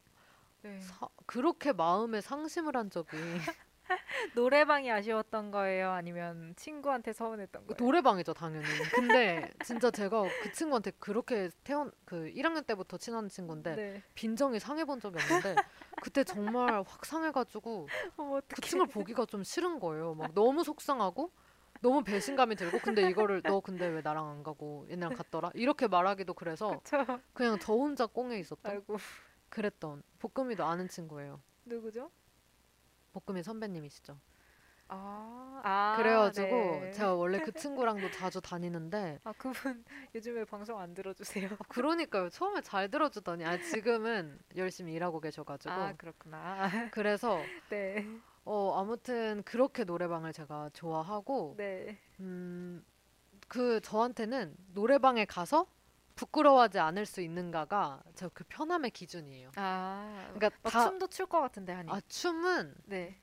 [0.62, 0.80] 네.
[0.82, 3.10] 사- 그렇게 마음에 상심을 한 적이
[4.36, 5.92] 노래방이 아쉬웠던 거예요?
[5.92, 7.78] 아니면 친구한테 서운했던 거예요?
[7.78, 8.66] 노래방이죠 당연히.
[8.94, 14.04] 근데 진짜 제가 그 친구한테 그렇게 태어n 그 1학년 때부터 친한 친구인데 네.
[14.16, 15.56] 빈정이 상해본 적이 없는데
[16.02, 17.88] 그때 정말 확 상해가지고
[18.18, 18.62] 어머, 그.
[18.62, 20.16] 친구를 보기가 좀 싫은 거예요.
[20.16, 21.32] 막 너무 속상하고
[21.82, 26.34] 너무 배신감이 들고 근데 이거를 너 근데 왜 나랑 안 가고 얘네랑 갔더라 이렇게 말하기도
[26.36, 27.04] 그래서 그쵸.
[27.34, 28.98] 그냥 저 혼자 꽁에 있었던 아이고
[29.50, 31.42] 그랬던 볶음이도 아는 친구예요.
[31.66, 32.12] 누구죠?
[33.14, 34.18] 볶음이 선배님이시죠.
[34.94, 36.92] 아, 아 그래가지고 네.
[36.92, 39.84] 제가 원래 그 친구랑도 자주 다니는데 아 그분
[40.16, 41.48] 요즘에 방송 안 들어주세요.
[41.50, 42.30] 아, 그러니까요.
[42.30, 46.70] 처음에 잘 들어주더니 아 지금은 열심히 일하고 계셔가지고 아 그렇구나.
[46.92, 47.40] 그래서
[47.70, 48.06] 네,
[48.44, 51.98] 어 아무튼 그렇게 노래방을 제가 좋아하고 네.
[52.20, 55.68] 음그 저한테는 노래방에 가서
[56.26, 59.52] 부끄러워하지 않을 수 있는가가 저 그 편함의 기준이에요.
[59.56, 61.92] 아, 그러니까 막 다- 춤도 출 것 같은데 하니.
[61.92, 63.18] 아 춤은 네.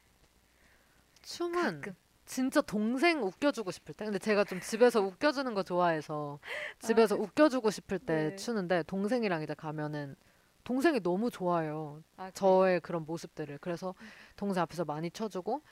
[1.22, 1.94] 춤은 가끔.
[2.26, 6.38] 진짜 동생 웃겨주고 싶을 때 근데 제가 좀 집에서 웃겨주는 거 좋아해서
[6.80, 8.36] 집에서 웃겨주고 싶을 때 아, 네.
[8.36, 10.14] 추는데 동생이랑 이제 가면은
[10.64, 12.30] 동생이 너무 좋아요 아?
[12.32, 13.94] 저의 그런 모습들을 그래서
[14.36, 15.62] 동생 앞에서 많이 춰주고 너무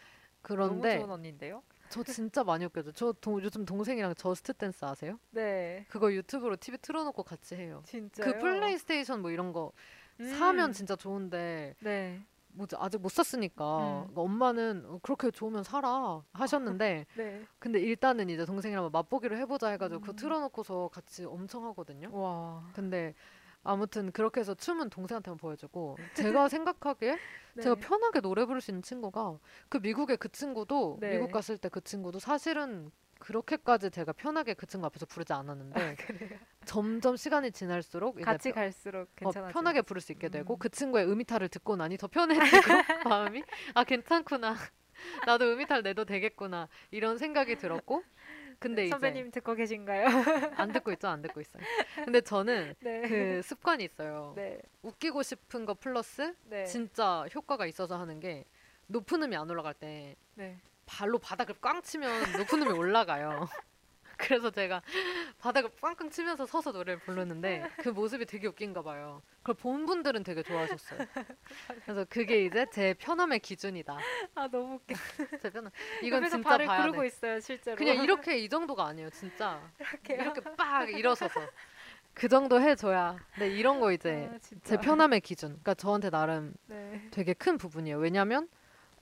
[0.42, 1.62] 그런데 좋은 언니인데요.
[1.88, 5.18] 저 진짜 많이 웃겨줘 저 동- 요즘 동생이랑 Just Dance 아세요?
[5.30, 8.32] 네, 그거 유튜브로 TV 틀어놓고 같이 해요 진짜요.
[8.32, 9.72] 그 플레이스테이션 뭐 이런 거
[10.20, 10.34] 음.
[10.38, 12.20] 사면 진짜 좋은데 네,
[12.52, 13.94] 뭐지 아직 못 샀으니까 음.
[14.02, 17.44] 그러니까 엄마는 어, 그렇게 좋으면 사라 하셨는데 네.
[17.58, 20.16] 근데 일단은 이제 동생이랑 맛보기로 해보자 해가지고 그거 음.
[20.16, 22.08] 틀어놓고서 같이 엄청 하거든요.
[22.12, 22.64] 와.
[22.72, 23.14] 근데
[23.66, 27.16] 아무튼 그렇게 해서 춤은 동생한테만 보여주고 제가 생각하기에
[27.54, 27.62] 네.
[27.62, 29.38] 제가 편하게 노래 부를 수 있는 친구가
[29.68, 31.10] 그 미국의 그 친구도 네.
[31.12, 35.94] 미국 갔을 때 그 친구도 사실은 그렇게까지 제가 편하게 그 친구 앞에서 부르지 않았는데 아.
[36.66, 39.30] 점점 시간이 지날수록 같이 편- 갈수록 어.
[39.48, 40.58] 편하게 부를 수 있게 되고 음.
[40.58, 42.38] 그 친구의 음이탈을 듣고 나니 더 편해지고
[43.08, 43.42] 마음이
[43.74, 44.54] 아 괜찮구나
[45.26, 48.02] 나도 음이탈 내도 되겠구나 이런 생각이 들었고
[48.58, 50.06] 근데 선배님 듣고 계신가요?
[50.56, 51.62] 안 듣고 있죠 안 듣고 있어요
[52.04, 53.02] 근데 저는 네.
[53.02, 54.58] 그 습관이 있어요 네.
[54.82, 56.64] 웃기고 싶은 거 플러스 네.
[56.64, 58.44] 진짜 효과가 있어서 하는 게
[58.86, 60.58] 높은 음이 안 올라갈 때 네.
[60.86, 63.48] 발로 바닥을 꽝 치면 높은 음이 올라가요
[64.18, 64.82] 그래서 제가
[65.40, 69.22] 바닥을 꽝꽝 치면서 서서 노래를 부르는데 그 모습이 되게 웃긴가 봐요.
[69.38, 71.00] 그걸 본 분들은 되게 좋아하셨어요.
[71.84, 73.98] 그래서 그게 이제 제 편함의 기준이다.
[74.34, 74.94] 아 너무 웃겨.
[75.42, 75.70] 제 편함.
[76.02, 77.06] 이건 진짜 발을 봐야 구르고 돼.
[77.08, 77.76] 있어요 실제로.
[77.76, 79.60] 그냥 이렇게 이 정도가 아니에요, 진짜.
[79.78, 80.22] 이렇게요?
[80.22, 81.40] 이렇게 빡 일어서서
[82.14, 83.16] 그 정도 해줘야.
[83.34, 84.38] 근데 이런 거 이제 아.
[84.64, 85.50] 제 편함의 기준.
[85.50, 87.06] 그러니까 저한테 나름 네.
[87.10, 87.98] 되게 큰 부분이에요.
[87.98, 88.48] 왜냐면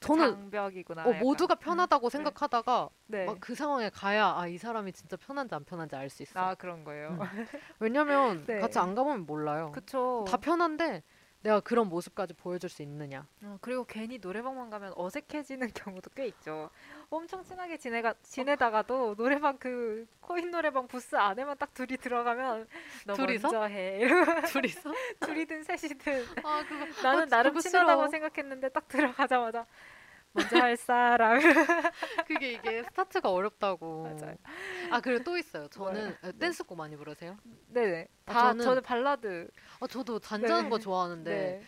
[0.07, 1.03] 저는 장벽이구나.
[1.05, 1.21] 어, 약간.
[1.21, 2.13] 모두가 음, 편하다고 네.
[2.17, 3.25] 생각하다가 네.
[3.27, 6.39] 막 그 상황에 가야 아 이 사람이 진짜 편한지 안 편한지 알 수 있어.
[6.39, 7.11] 아 그런 거예요.
[7.11, 7.19] 음.
[7.81, 8.61] 왜냐면 네.
[8.61, 9.73] 같이 안 가보면 몰라요.
[9.73, 10.25] 그쵸.
[10.29, 11.03] 다 편한데
[11.43, 13.27] 내가 그런 모습까지 보여줄 수 있느냐.
[13.43, 16.71] 어, 그리고 괜히 노래방만 가면 어색해지는 경우도 꽤 있죠.
[17.11, 22.67] 엄청 친하게 지내가 지내다가도 노래방 그 코인 노래방 부스 안에만 딱 둘이 들어가면
[23.05, 23.49] 너 둘이서?
[23.51, 23.99] 먼저 해.
[24.53, 24.91] 둘이서?
[25.21, 28.09] 둘이든 셋이든 아 그거 나는 아, 나름 친하다고 싫어.
[28.09, 29.67] 생각했는데 딱 들어가자마자
[30.35, 31.39] 먼저 할 사람.
[32.27, 34.03] 그게 이게 스타트가 어렵다고.
[34.03, 34.37] 맞아요.
[34.91, 35.69] 아 그리고 또 있어요.
[35.69, 37.37] 저는 어, 댄스곡 많이 부르세요?
[37.69, 38.09] 네네.
[38.27, 39.49] 아, 다 저는- 저는 발라드.
[39.81, 40.71] 아 저도 잔잔한 네.
[40.71, 41.63] 거 좋아하는데 네.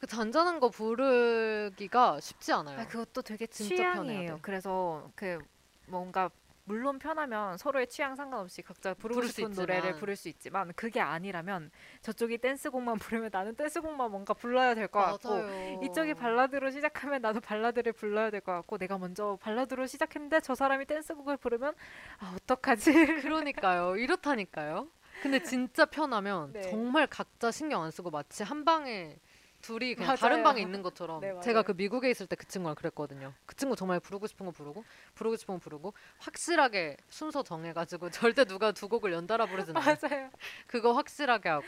[0.00, 2.80] 그 잔잔한 거 부르기가 쉽지 않아요.
[2.80, 4.34] 아, 그것도 되게 진짜 취향이에요.
[4.36, 4.38] 돼.
[4.42, 5.38] 그래서 그
[5.86, 6.30] 뭔가
[6.68, 9.96] 물론 편하면 서로의 취향 상관없이 각자 부르고 부를 수 싶은 노래를.
[9.96, 11.70] 부를 수 있지만 그게 아니라면
[12.02, 15.40] 저쪽이 댄스곡만 부르면 나는 댄스곡만 뭔가 불러야 될 것 같고.
[15.82, 20.84] 이쪽이 발라드로 시작하면 나도 발라드를 불러야 될 것 같고 내가 먼저 발라드로 시작했는데 저 사람이
[20.84, 21.74] 댄스곡을 부르면
[22.18, 22.92] 아 어떡하지?
[23.32, 23.96] 그러니까요.
[23.96, 24.88] 이렇다니까요.
[25.22, 26.62] 근데 진짜 편하면 네.
[26.62, 29.16] 정말 각자 신경 안 쓰고 마치 한 방에
[29.60, 30.16] 둘이 그냥 맞아요.
[30.18, 31.62] 다른 방에 있는 것처럼 네, 제가.
[31.62, 33.32] 그 미국에 있을 때 그 친구랑 그랬거든요.
[33.46, 34.84] 그 친구 정말 부르고 싶은 거 부르고
[35.14, 39.96] 부르고 싶은 거 부르고 확실하게 순서 정해가지고 절대 누가 두 곡을 연달아 부르진 않아요.
[40.02, 40.30] 맞아요.
[40.66, 41.66] 그거 확실하게 하고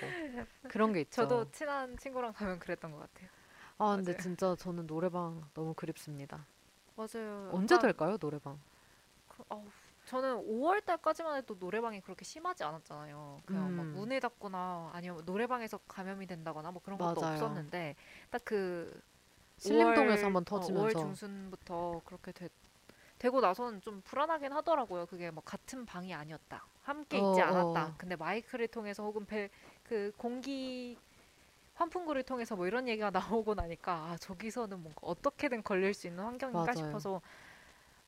[0.69, 1.23] 그런 게 있죠.
[1.23, 3.29] 저도 친한 친구랑 가면 그랬던 것 같아요.
[3.79, 4.23] 아 근데 맞아요.
[4.23, 6.47] 진짜 저는 노래방 너무 그립습니다.
[6.97, 7.51] 맞아요.
[7.53, 8.59] 언제 막 될까요 노래방?
[9.29, 9.43] 그,
[10.07, 13.43] 저는 5월 달까지만 해도 노래방이 그렇게 심하지 않았잖아요.
[13.45, 13.93] 그냥 막 음.
[13.95, 17.35] 문에 닫거나 아니면 노래방에서 감염이 된다거나 뭐 그런 것도 맞아요.
[17.35, 17.97] 없었는데
[18.31, 19.01] 딱 그
[19.59, 22.49] 신림동에서 한번 5월 터지면서 중순부터 그렇게 되,
[23.19, 25.07] 되고 나서는 좀 불안하긴 하더라고요.
[25.07, 26.65] 그게 뭐 같은 방이 아니었다.
[26.83, 27.87] 함께 있지 어, 않았다.
[27.89, 27.95] 어.
[27.99, 29.51] 근데 마이크를 통해서 혹은 벨,
[29.85, 30.97] 그 공기
[31.75, 33.11] 환풍구를 통해서 뭐 이런 얘기가
[33.45, 36.75] 나오고 나니까 아 저기서는 뭔가 어떻게든 걸릴 수 있는 환경인가 맞아요.
[36.75, 37.21] 싶어서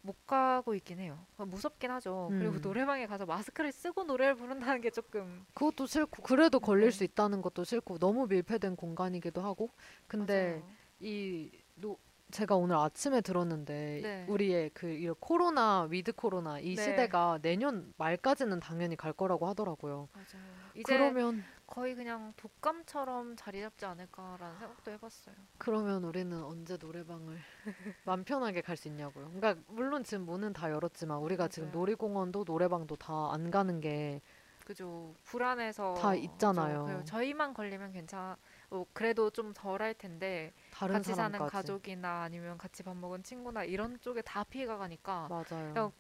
[0.02, 1.24] 못 가고 있긴 해요.
[1.36, 2.28] 무섭긴 하죠.
[2.30, 2.60] 그리고 음.
[2.60, 6.90] 노래방에 가서 마스크를 쓰고 노래를 부른다는 게 조금 그것도 싫고 그래도 걸릴 네.
[6.90, 9.70] 수 있다는 것도 싫고 너무 밀폐된 공간이기도 하고
[10.08, 10.72] 근데 맞아요.
[11.00, 11.98] 이 노,
[12.32, 14.26] 제가 오늘 아침에 들었는데 네.
[14.28, 16.82] 우리의 그이 코로나 with 코로나 이 네.
[16.82, 20.08] 시대가 내년 말까지는 당연히 갈 거라고 하더라고요.
[20.12, 20.42] 맞아요.
[20.74, 25.34] 이제 그러면 거의 그냥 독감처럼 자리 잡지 않을까라는 생각도 해봤어요.
[25.56, 27.38] 그러면 우리는 언제 노래방을
[28.04, 29.30] 맘 편하게 갈 수 있냐고요.
[29.30, 31.78] 그러니까 물론 지금 문은 다 열었지만 우리가 지금 맞아요.
[31.78, 34.20] 놀이공원도 노래방도 다 안 가는 게
[34.66, 35.14] 그죠.
[35.24, 36.84] 불안해서 다 있잖아요.
[36.86, 38.36] 그리고 저희만 걸리면 괜찮.
[38.70, 43.22] 어, 그래도 좀 덜 할 텐데 다른 같이 사는 사람까지 가족이나 아니면 같이 밥 먹은
[43.22, 45.74] 친구나 이런 쪽에 다 피해가 가니까 맞아요.
[45.76, 45.90] 야,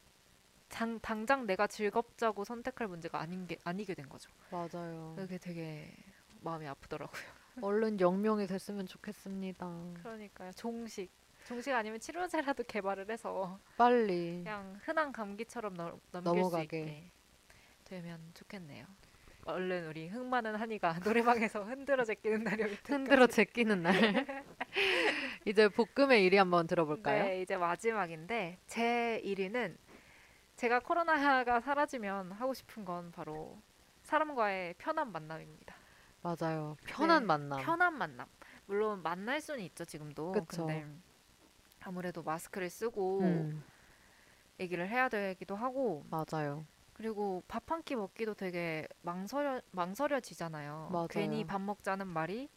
[0.72, 4.30] 당, 당장 내가 즐겁자고 선택할 문제가 아닌 게 아니게 된 거죠.
[4.50, 5.14] 맞아요.
[5.16, 5.92] 그게 되게
[6.40, 7.22] 마음이 아프더라고요.
[7.60, 9.70] 얼른 영명이 됐으면 좋겠습니다.
[10.02, 10.50] 그러니까요.
[10.52, 11.10] 종식.
[11.46, 16.80] 종식 아니면 치료제라도 개발을 해서 빨리 그냥 흔한 감기처럼 넘, 넘길 수 넘어가게.
[16.80, 17.10] 있게
[17.84, 18.86] 되면 좋겠네요.
[19.44, 22.92] 얼른 우리 흥 많은 한이가 노래방에서 흔들어 제끼는 날이 올 때까지.
[22.92, 23.92] 흔들어 제끼는 날.
[25.44, 27.24] 이제 볶음의 일이 한번 들어볼까요?
[27.24, 29.76] 네, 이제 마지막인데 제 1위는
[30.62, 33.60] 제가 코로나가 사라지면 하고 싶은 건 바로
[34.04, 35.74] 사람과의 편한 만남입니다.
[36.22, 36.76] 맞아요.
[36.86, 37.60] 편한 네, 만남.
[37.60, 38.28] 편한 만남.
[38.66, 40.30] 물론 만날 수는 있죠 지금도.
[40.30, 40.64] 그쵸.
[40.64, 40.86] 근데
[41.80, 43.64] 아무래도 마스크를 쓰고 음,
[44.60, 46.64] 얘기를 해야 되기도 하고 맞아요.
[46.92, 50.90] 그리고 밥 한 끼 먹기도 되게 망설여 망설여지잖아요.
[50.92, 51.08] 맞아요.
[51.08, 52.48] 괜히 밥 먹자는 말이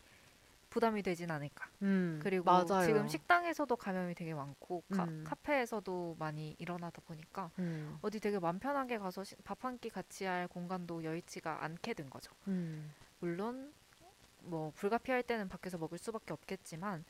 [0.76, 1.70] 부담이 되진 않을까.
[1.84, 2.86] 음, 그리고 맞아요.
[2.86, 5.24] 지금 식당에서도 감염이 되게 많고 카, 음.
[5.26, 10.50] 카페에서도 많이 일어나다 보니까 음, 어디 되게 맘 편하게 가서 밥 한 끼 같이 할
[10.50, 12.34] 공간도 여의치가 않게 된 거죠.
[12.50, 13.74] 음, 물론
[14.42, 17.06] 뭐 불가피할 때는 밖에서 먹을 수밖에 없겠지만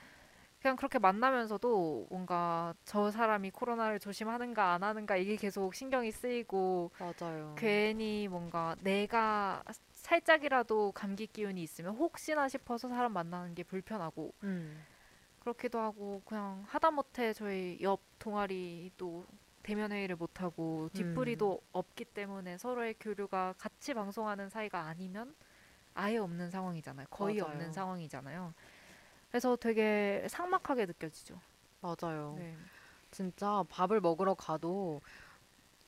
[0.61, 7.55] 그냥 그렇게 만나면서도 뭔가 저 사람이 코로나를 조심하는가 안 하는가 이게 계속 신경이 쓰이고 맞아요.
[7.57, 9.63] 괜히 뭔가 내가
[10.06, 14.86] 살짝이라도 감기 기운이 있으면 혹시나 싶어서 사람 만나는 게 불편하고 음,
[15.39, 19.26] 그렇기도 하고 그냥 하다못해 저희 옆 동아리도
[19.64, 25.36] 대면 회의를 못 하고 뒷부리도 없기 때문에 서로의 교류가 같이 방송하는 사이가 아니면
[25.95, 27.08] 아예 없는 상황이잖아요.
[27.10, 27.51] 거의 맞아요.
[27.53, 28.53] 없는 상황이잖아요.
[29.32, 31.39] 그래서 되게 삭막하게 느껴지죠.
[31.82, 32.36] 맞아요.
[32.38, 32.56] 네.
[33.10, 35.01] 진짜 밥을 먹으러 가도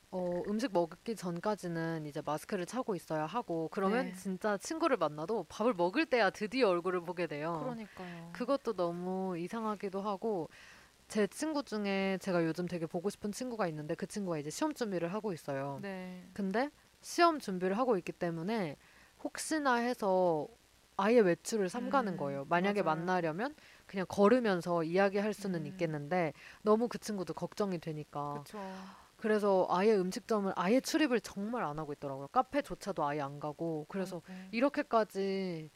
[0.10, 4.14] 어, 음식 먹기 전까지는 이제 마스크를 차고 있어야 하고 그러면 네.
[4.14, 7.58] 진짜 친구를 만나도 밥을 먹을 때야 드디어 얼굴을 보게 돼요.
[7.60, 8.30] 그러니까요.
[8.32, 10.50] 그것도 너무 이상하기도 하고
[11.10, 15.14] 제 친구 중에 제가 요즘 되게 보고 싶은 친구가 있는데 그 친구가 이제 시험 준비를
[15.14, 15.80] 하고 있어요.
[15.82, 16.24] 네.
[16.34, 16.70] 근데
[17.02, 18.78] 시험 준비를 하고 있기 때문에
[19.24, 20.48] 혹시나 해서
[20.96, 22.46] 아예 외출을 삼가는 음, 거예요.
[22.50, 22.98] 만약에 맞아요.
[22.98, 23.56] 만나려면
[23.86, 25.68] 그냥 걸으면서 이야기할 수는 음.
[25.68, 26.34] 있겠는데
[26.64, 28.60] 너무 그 친구도 걱정이 되니까 그렇죠.
[29.18, 32.28] 그래서 아예 음식점을 아예 출입을 정말 안 하고 있더라고요.
[32.30, 35.70] 카페조차도 아예 안 가고 그래서 이렇게까지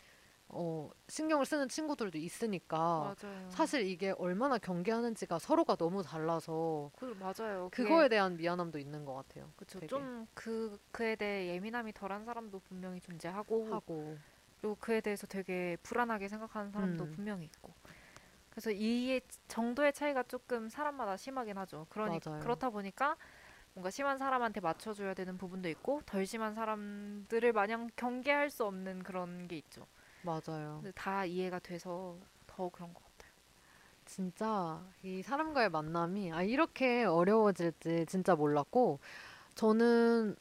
[0.54, 3.50] 어, 신경을 쓰는 친구들도 있으니까 맞아요.
[3.50, 7.70] 사실 이게 얼마나 경계하는지가 서로가 너무 달라서 그 맞아요.
[7.72, 9.50] 그거에 대한 미안함도 있는 것 같아요.
[9.56, 9.80] 그쵸.
[9.80, 9.88] 되게.
[9.88, 14.18] 좀 그 그에 대해 예민함이 덜한 사람도 분명히 존재하고 하고
[14.60, 17.12] 그리고 그에 대해서 되게 불안하게 생각하는 사람도 음.
[17.12, 17.74] 분명히 있고.
[18.52, 21.88] 그래서 이 정도의 차이가 조금 사람마다 심하긴 하죠.
[21.90, 22.40] 그러니 맞아요.
[22.42, 23.16] 그렇다 보니까
[23.74, 29.48] 뭔가 심한 사람한테 맞춰줘야 되는 부분도 있고 덜 심한 사람들을 마냥 경계할 수 없는 그런
[29.48, 29.88] 게 있죠.
[30.22, 30.84] 맞아요.
[30.94, 33.32] 다 이해가 돼서 더 그런 것 같아요.
[34.06, 39.00] 진짜 이 사람과의 만남이 아 이렇게 어려워질지 진짜 몰랐고
[39.56, 40.36] 저는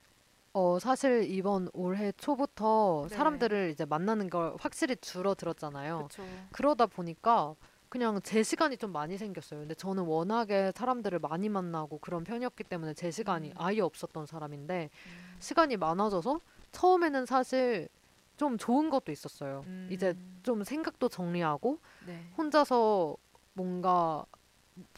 [0.53, 3.17] 어 사실 이번 올해 초부터 네.
[3.17, 6.09] 사람들을 이제 만나는 걸 확실히 줄어들었잖아요.
[6.09, 6.27] 그렇죠.
[6.51, 7.55] 그러다 보니까
[7.91, 9.61] 그냥 제 시간이 좀 많이 생겼어요.
[9.61, 13.55] 근데 저는 워낙에 사람들을 많이 만나고 그런 편이었기 때문에 제 시간이 음.
[13.57, 15.37] 아예 없었던 사람인데 음.
[15.41, 17.89] 시간이 많아져서 처음에는 사실
[18.37, 19.65] 좀 좋은 것도 있었어요.
[19.91, 20.41] 이제 음.
[20.45, 22.25] 좀 생각도 정리하고 네.
[22.39, 23.17] 혼자서
[23.55, 24.25] 뭔가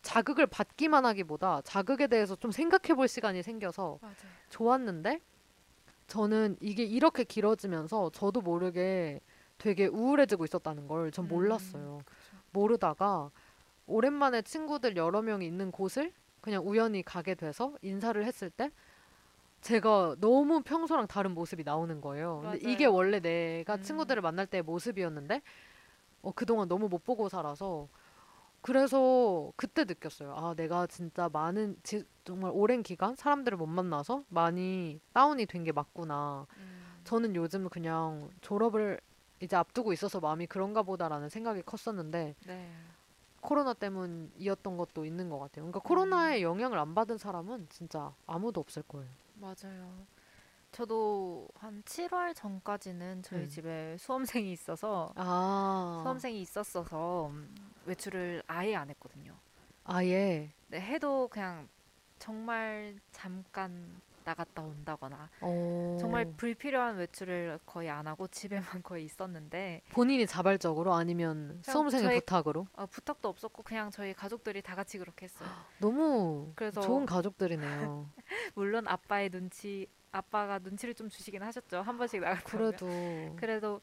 [0.02, 4.14] 자극을 받기만 하기보다 자극에 대해서 좀 생각해 볼 시간이 생겨서 맞아요.
[4.50, 5.18] 좋았는데
[6.08, 9.20] 저는 이게 이렇게 길어지면서 저도 모르게
[9.56, 12.00] 되게 우울해지고 있었다는 걸전 음, 몰랐어요.
[12.52, 13.30] 모르다가
[13.86, 18.70] 오랜만에 친구들 여러 명이 있는 곳을 그냥 우연히 가게 돼서 인사를 했을 때
[19.60, 22.40] 제가 너무 평소랑 다른 모습이 나오는 거예요.
[22.42, 22.96] 근데 이게 맞아요.
[22.96, 23.82] 원래 내가 음.
[23.82, 25.40] 친구들을 만날 때의 모습이었는데
[26.22, 27.88] 어, 그동안 너무 못 보고 살아서
[28.60, 30.34] 그래서 그때 느꼈어요.
[30.36, 35.72] 아, 내가 진짜 많은 지, 정말 오랜 기간 사람들을 못 만나서 많이 다운이 된 게
[35.72, 36.46] 맞구나.
[36.58, 36.82] 음.
[37.04, 39.00] 저는 요즘 그냥 졸업을
[39.42, 42.72] 이제 앞두고 있어서 마음이 그런가 보다라는 생각이 컸었는데 네.
[43.40, 45.64] 코로나 때문이었던 것도 있는 것 같아요.
[45.64, 49.10] 그러니까 코로나의 영향을 안 받은 사람은 진짜 아무도 없을 거예요.
[49.34, 50.06] 맞아요.
[50.70, 53.48] 저도 한 7월 전까지는 저희 음.
[53.48, 57.52] 집에 수험생이 있어서 아, 수험생이 있었어서 음,
[57.84, 59.34] 외출을 아예 안 했거든요.
[59.84, 60.50] 아예.
[60.68, 61.68] 네, 해도 그냥
[62.20, 70.26] 정말 잠깐 나갔다 온다거나 어, 정말 불필요한 외출을 거의 안 하고 집에만 거의 있었는데 본인이
[70.26, 72.66] 자발적으로 아니면 수험생의 저희- 부탁으로?
[72.74, 75.48] 어, 부탁도 없었고 그냥 저희 가족들이 다 같이 그렇게 했어요.
[75.80, 78.08] 너무 그래서- 좋은 가족들이네요.
[78.54, 81.80] 물론 아빠의 눈치 아빠가 눈치를 좀 주시긴 하셨죠.
[81.82, 82.42] 한 번씩 나갔다.
[82.44, 82.86] 그래도
[83.36, 83.80] 그래도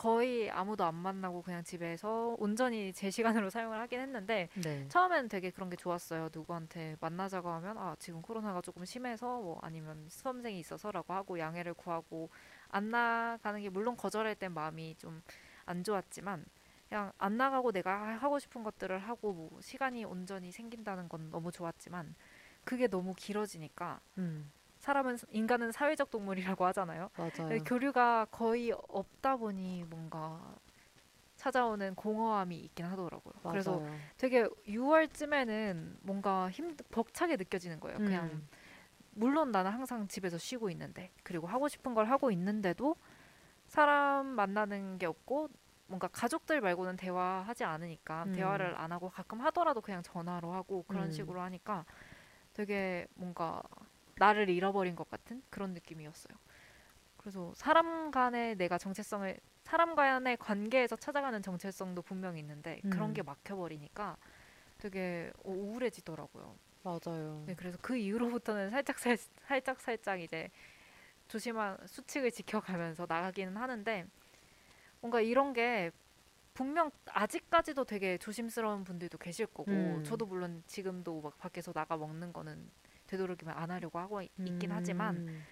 [0.00, 4.86] 거의 아무도 안 만나고 그냥 집에서 온전히 제 시간으로 사용을 하긴 했는데 네.
[4.88, 6.30] 처음에는 되게 그런 게 좋았어요.
[6.32, 12.30] 누구한테 만나자고 하면 아 지금 코로나가 조금 심해서 뭐 아니면 수험생이 있어서라고 하고 양해를 구하고
[12.68, 15.22] 안 나가는 게 물론 거절할 땐 마음이 좀
[15.70, 16.44] 안 좋았지만
[16.88, 22.16] 그냥 안 나가고 내가 하고 싶은 것들을 하고 뭐 시간이 온전히 생긴다는 건 너무 좋았지만
[22.64, 27.10] 그게 너무 길어지니까 음, 사람은 인간은 사회적 동물이라고 하잖아요.
[27.16, 27.48] 맞아요.
[27.48, 30.54] 네, 교류가 거의 없다 보니 뭔가
[31.36, 33.32] 찾아오는 공허함이 있긴 하더라고요.
[33.50, 34.00] 그래서 맞아요.
[34.16, 37.98] 되게 6월쯤에는 뭔가 힘 벅차게 느껴지는 거예요.
[37.98, 38.48] 그냥 음,
[39.12, 42.96] 물론 나는 항상 집에서 쉬고 있는데 그리고 하고 싶은 걸 하고 있는데도
[43.66, 45.48] 사람 만나는 게 없고
[45.88, 48.32] 뭔가 가족들 말고는 대화하지 않으니까 음.
[48.32, 51.12] 대화를 안 하고 가끔 하더라도 그냥 전화로 하고 그런 음.
[51.12, 51.84] 식으로 하니까
[52.54, 53.62] 되게 뭔가
[54.20, 56.36] 나를 잃어버린 것 같은 그런 느낌이었어요.
[57.16, 63.14] 그래서 사람 간의 내가 정체성을 사람 간의 관계에서 찾아가는 정체성도 분명히 있는데 그런 음.
[63.14, 64.18] 게 막혀버리니까
[64.78, 66.54] 되게 어, 우울해지더라고요.
[66.82, 67.42] 맞아요.
[67.46, 70.50] 네, 그래서 그 이후로부터는 살짝 살, 살짝 살짝 이제
[71.28, 74.06] 조심한 수칙을 지켜가면서 나가기는 하는데
[75.00, 75.92] 뭔가 이런 게
[76.52, 80.04] 분명 아직까지도 되게 조심스러운 분들도 계실 거고 음.
[80.04, 82.68] 저도 물론 지금도 막 밖에서 나가 먹는 거는
[83.10, 85.42] 되도록이면 안 하려고 하고 있- 있긴 하지만 음,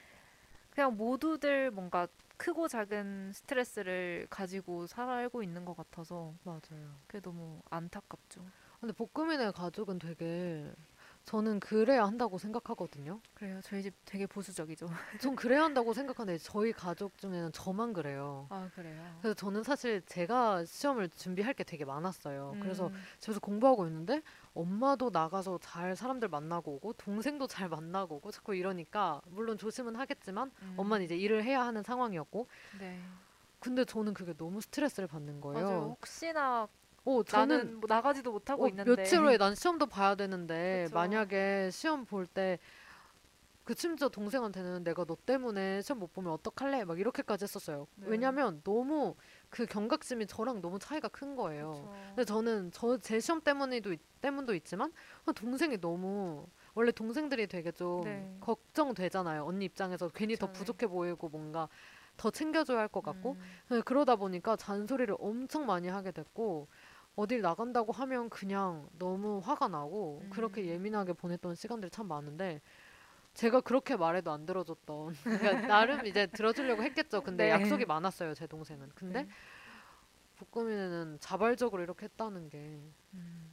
[0.71, 2.07] 그냥 모두들 뭔가
[2.37, 6.95] 크고 작은 스트레스를 가지고 살고 있는 것 같아서 맞아요.
[7.09, 8.45] 그게 너무 안타깝죠.
[8.81, 10.73] 근데 볶음이네 가족은 되게
[11.29, 13.21] 저는 그래야 한다고 생각하거든요.
[13.35, 13.61] 그래요.
[13.63, 14.87] 저희 집 되게 보수적이죠.
[15.21, 18.47] 전 그래야 한다고 생각하는데 저희 가족 중에는 저만 그래요.
[18.49, 19.19] 아 그래요.
[19.21, 22.57] 그래서 저는 사실 제가 시험을 준비할 게 되게 많았어요.
[22.63, 24.23] 그래서 음, 집에서 공부하고 있는데
[24.55, 30.51] 엄마도 나가서 잘 사람들 만나고 오고 동생도 잘 만나고 오고 자꾸 이러니까 물론 조심은 하겠지만
[30.63, 32.47] 음, 엄마는 이제 일을 해야 하는 상황이었고
[32.79, 32.99] 네.
[33.61, 35.67] 근데 저는 그게 너무 스트레스를 받는 거예요.
[35.67, 35.81] 맞아요.
[35.91, 36.67] 혹시나
[37.09, 40.95] 어, 나는 뭐 나가지도 못하고 어, 있는데 며칠 후에 난 시험도 봐야 되는데 그쵸.
[40.95, 42.59] 만약에 시험 볼 때
[43.65, 46.85] 그 심지어 동생한테는 내가 너 때문에 시험 못 보면 어떡할래?
[46.85, 47.87] 막 이렇게까지 했었어요.
[47.97, 48.07] 네.
[48.09, 49.15] 왜냐면 너무
[49.51, 51.73] 그 경각심이 저랑 너무 차이가 큰 거예요.
[51.73, 51.91] 그쵸.
[52.09, 54.91] 근데 저는 저 제 시험 때문에도 있- 때문도 있지만
[55.27, 58.35] 아, 동생이 너무 원래 동생들이 되게 좀 네.
[58.41, 59.45] 걱정되잖아요.
[59.45, 60.59] 언니 입장에서 괜히 더 그쵸, 네.
[60.61, 61.69] 부족해 보이고 뭔가
[62.17, 66.69] 더 챙겨줘야 할 것 같고 음, 네, 그러다 보니까 잔소리를 엄청 많이 하게 됐고
[67.19, 70.31] 어딜 나간다고 하면 그냥 너무 화가 나고 음.
[70.31, 72.61] 그렇게 예민하게 보냈던 시간들이 참 많은데
[73.35, 77.21] 제가 그렇게 말해도 안 들어줬던 그러니까 나름 이제 들어주려고 했겠죠.
[77.23, 77.51] 근데 네.
[77.51, 78.91] 약속이 많았어요 제 동생은.
[78.95, 79.29] 근데 네.
[80.37, 82.79] 복금이는 자발적으로 이렇게 했다는 게
[83.15, 83.51] 음,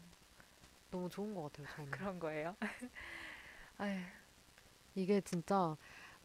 [0.92, 1.90] 너무 좋은 것 같아요 저는.
[1.90, 2.56] 그런 거예요.
[3.80, 3.98] 아휴,
[4.94, 5.76] 이게 진짜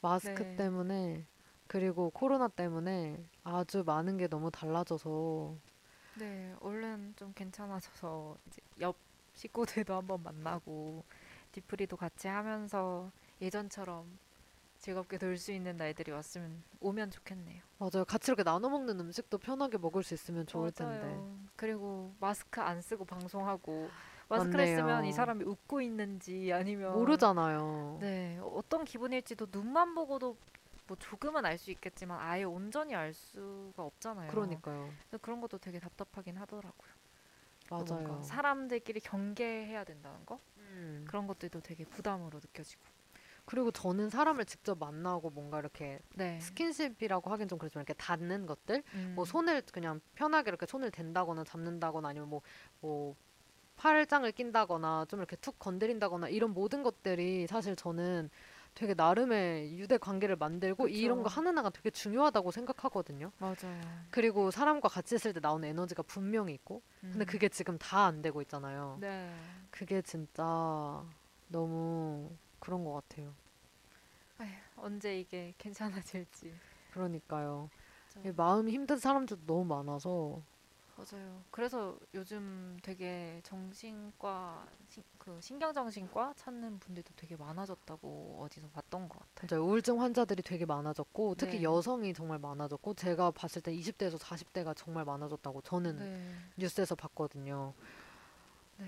[0.03, 0.57] 마스크 네.
[0.57, 1.25] 때문에
[1.67, 5.57] 그리고 코로나 때문에 아주 많은 게 너무 달라져서
[6.15, 8.97] 네, 얼른 좀 괜찮아져서 이제 옆
[9.35, 11.05] 식구들도 한번 만나고
[11.53, 14.19] 디프리도 같이 하면서 예전처럼
[14.79, 17.63] 즐겁게 놀 수 있는 날들이 왔으면 오면 좋겠네요.
[17.79, 18.05] 맞아요.
[18.05, 21.07] 같이 이렇게 나눠 먹는 음식도 편하게 먹을 수 있으면 좋을 텐데.
[21.07, 21.39] 맞아요.
[21.57, 23.89] 그리고 마스크 안 쓰고 방송하고
[24.29, 24.77] 마스크를 맞네요.
[24.77, 27.99] 쓰면 이 사람이 웃고 있는지 아니면 모르잖아요.
[28.01, 30.37] 네, 어떤 기분일지도 눈만 보고도
[30.91, 34.29] 뭐 조금은 알 수 있겠지만 아예 온전히 알 수가 없잖아요.
[34.29, 34.93] 그러니까요.
[35.09, 36.91] 그래서 그런 것도 되게 답답하긴 하더라고요.
[37.71, 38.21] 맞아요.
[38.25, 41.05] 사람들끼리 경계해야 된다는 거 음.
[41.07, 42.83] 그런 것들도 되게 부담으로 느껴지고.
[43.45, 46.41] 그리고 저는 사람을 직접 만나고 뭔가 이렇게 네.
[46.41, 51.45] 스킨십이라고 하긴 좀 그렇지만 이렇게 닿는 것들, 음, 뭐 손을 그냥 편하게 이렇게 손을 댄다거나
[51.45, 52.43] 잡는다거나 아니면 뭐
[52.81, 53.15] 뭐
[53.77, 58.29] 팔짱을 낀다거나 좀 이렇게 툭 건드린다거나 이런 모든 것들이 사실 저는
[58.75, 60.95] 되게 나름의 유대 관계를 만들고 그쵸.
[60.97, 63.33] 이런 거 하나하나가 되게 중요하다고 생각하거든요.
[63.39, 63.81] 맞아요.
[64.11, 67.27] 그리고 사람과 같이 있을 때 나오는 에너지가 분명히 있고 근데 음.
[67.27, 68.97] 그게 지금 다 안 되고 있잖아요.
[69.01, 69.35] 네.
[69.71, 71.05] 그게 진짜
[71.49, 73.35] 너무 그런 것 같아요.
[74.39, 76.55] 아휴, 언제 이게 괜찮아질지.
[76.93, 77.69] 그러니까요.
[78.37, 80.43] 마음이 힘든 사람들도 너무 많아서
[81.01, 81.43] 맞아요.
[81.51, 89.41] 그래서 요즘 되게 정신과 신- 그 신경정신과 찾는 분들도 되게 많아졌다고 어디서 봤던 것 같아요.
[89.49, 91.63] 진짜 우울증 환자들이 되게 많아졌고 특히 네.
[91.63, 96.35] 여성이 정말 많아졌고 제가 봤을 때 20대에서 40대가 정말 많아졌다고 저는 네.
[96.57, 97.73] 뉴스에서 봤거든요.
[98.79, 98.87] 네.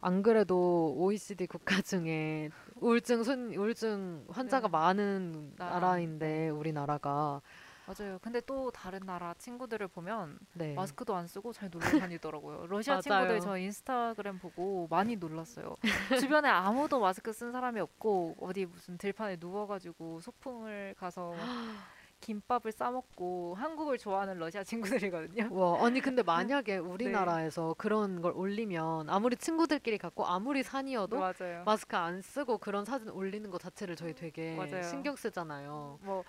[0.00, 4.72] 안 그래도 OECD 국가 중에 우울증 순 우울증 환자가 네.
[4.72, 5.80] 많은 나라.
[5.80, 7.40] 나라인데 우리나라가
[7.86, 8.18] 맞아요.
[8.22, 10.74] 근데 또 다른 나라 친구들을 보면 네.
[10.74, 12.66] 마스크도 안 쓰고 잘 놀러 다니더라고요.
[12.66, 13.00] 러시아.
[13.00, 15.76] 친구들 저 인스타그램 보고 많이 놀랐어요.
[16.18, 21.34] 주변에 아무도 마스크 쓴 사람이 없고 어디 무슨 들판에 누워가지고 소풍을 가서
[22.20, 25.48] 김밥을 싸 먹고 한국을 좋아하는 러시아 친구들이거든요.
[25.54, 31.64] 와, 아니 근데 만약에 우리나라에서 그런 걸 올리면 아무리 친구들끼리 갖고 아무리 산이어도 맞아요.
[31.66, 34.82] 마스크 안 쓰고 그런 사진 올리는 것 자체를 저희 되게 맞아요.
[34.84, 35.98] 신경 쓰잖아요.
[36.00, 36.24] 뭐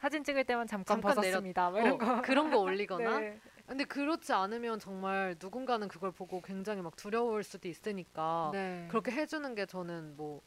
[0.00, 1.70] 사진 찍을 때만 잠깐, 잠깐 벗었습니다.
[1.70, 2.22] 뭐 이런 어, 거.
[2.22, 3.40] 그런 거 올리거나 네.
[3.66, 8.86] 근데 그렇지 않으면 정말 누군가는 그걸 보고 굉장히 막 두려울 수도 있으니까 네.
[8.88, 10.40] 그렇게 해주는 게 저는 뭐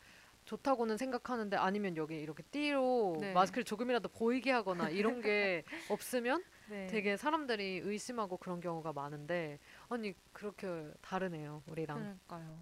[0.45, 3.34] 좋다고는 생각하는데 아니면 여기 이렇게 띠로 네.
[3.34, 6.88] 마스크를 조금이라도 보이게 하거나 이런 게 없으면 네.
[6.88, 12.58] 되게 사람들이 의심하고 그런 경우가 많은데 아니 그렇게 다르네요 우리랑 그러니까요.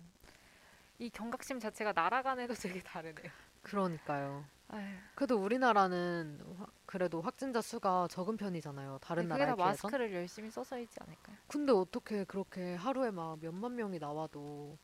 [0.98, 3.32] 이 경각심 자체가 나라 간에도 되게 다르네요.
[3.62, 4.84] 그러니까요 아휴,
[5.16, 10.14] 그래도 우리나라는 화- 그래도 확진자 수가 적은 편이잖아요 다른 네, 그게 나라에 다 비해서 마스크를
[10.14, 11.38] 열심히 써서이지 않을까요?
[11.48, 14.78] 근데 어떻게 그렇게 하루에 막 몇만 명이 나와도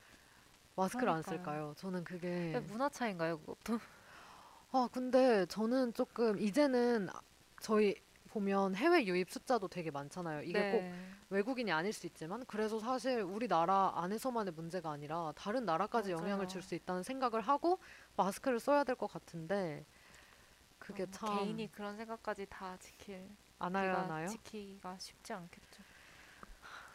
[0.76, 1.38] 마스크를 안 그러니까요.
[1.38, 1.74] 쓸까요?
[1.78, 3.80] 저는 그게 근데 문화 차인가요, 그것도?
[4.72, 7.08] 아 근데 저는 조금 이제는
[7.62, 7.96] 저희
[8.40, 10.42] 보면 해외 유입 숫자도 되게 많잖아요.
[10.44, 11.10] 이게 꼭 네.
[11.30, 16.48] 외국인이 아닐 수 있지만 그래서 사실 우리나라 안에서만의 문제가 아니라 다른 나라까지 영향을 맞아요.
[16.48, 17.80] 줄수 있다는 생각을 하고
[18.18, 19.86] 마스크를 써야 될 것 같은데
[20.80, 23.30] 그게 어, 참 개인이 그런 생각까지 다 지킬
[23.60, 24.28] 안 하나요?
[24.28, 25.75] 지키기가 쉽지 않겠죠.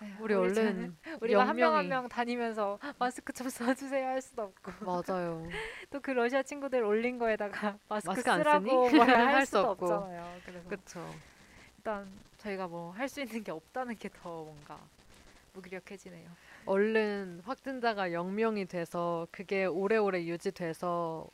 [0.03, 4.85] 에휴, 우리 얼른 우리가 한 명한 영명이- 명 다니면서 마스크 좀 써주세요 할 수도 없고
[4.85, 5.47] 맞아요.
[5.91, 8.91] 또 그 러시아 친구들 올린 거에다가 마스크, 마스크 안 쓰라고?
[8.91, 9.87] 뭘할수 수도 없고.
[9.93, 10.41] 없잖아요.
[10.47, 11.15] 그래서 그렇죠.
[11.79, 14.79] 일단 저희가 뭐 할 수 있는 게 없다는 게 더 뭔가
[15.55, 16.29] 무기력해지네요.
[16.67, 21.27] 얼른 확진자가 0명이 돼서 그게 오래오래 유지돼서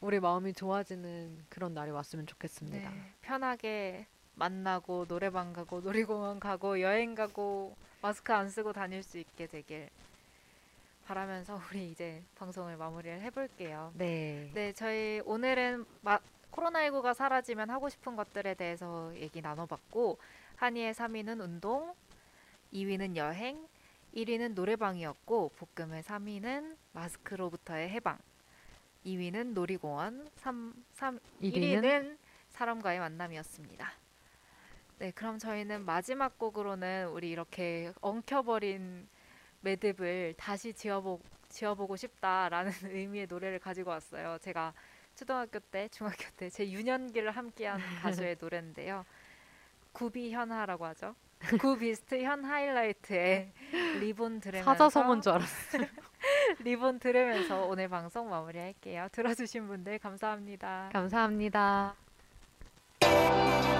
[0.00, 2.88] 우리 마음이 좋아지는 그런 날이 왔으면 좋겠습니다.
[2.90, 4.06] 네, 편하게
[4.36, 9.88] 만나고 노래방 가고 놀이공원 가고 여행 가고 마스크 안 쓰고 다닐 수 있게 되길
[11.06, 13.92] 바라면서 우리 이제 방송을 마무리를 해볼게요.
[13.96, 14.50] 네.
[14.54, 16.18] 네, 저희 오늘은 마,
[16.52, 20.18] 코로나19가 사라지면 하고 싶은 것들에 대해서 얘기 나눠봤고
[20.56, 21.94] 한이의 3위는 운동,
[22.72, 23.66] 2위는 여행,
[24.14, 28.18] 1위는 노래방이었고 볶음의 3위는 마스크로부터의 해방,
[29.06, 32.18] 2위는 놀이공원, 3, 3, 1위는 1위는
[32.50, 33.92] 사람과의 만남이었습니다.
[34.98, 39.06] 네, 그럼 저희는 마지막 곡으로는 우리 이렇게 엉켜버린
[39.60, 44.38] 매듭을 다시 지어보, 지어보고 싶다라는 의미의 노래를 가지고 왔어요.
[44.40, 44.72] 제가
[45.14, 49.04] 초등학교 때, 중학교 때 제 유년기를 함께한 가수의 노래인데요.
[49.92, 51.14] 구비현하라고 하죠.
[51.60, 53.52] 구비스트 현 하이라이트의
[54.00, 55.78] 리본 들으면서 사자성어인 줄 알았어.
[56.64, 59.08] 리본 들으면서 오늘 방송 마무리할게요.
[59.12, 60.90] 들어주신 분들 감사합니다.
[60.92, 61.94] 감사합니다.
[63.00, 63.77] 내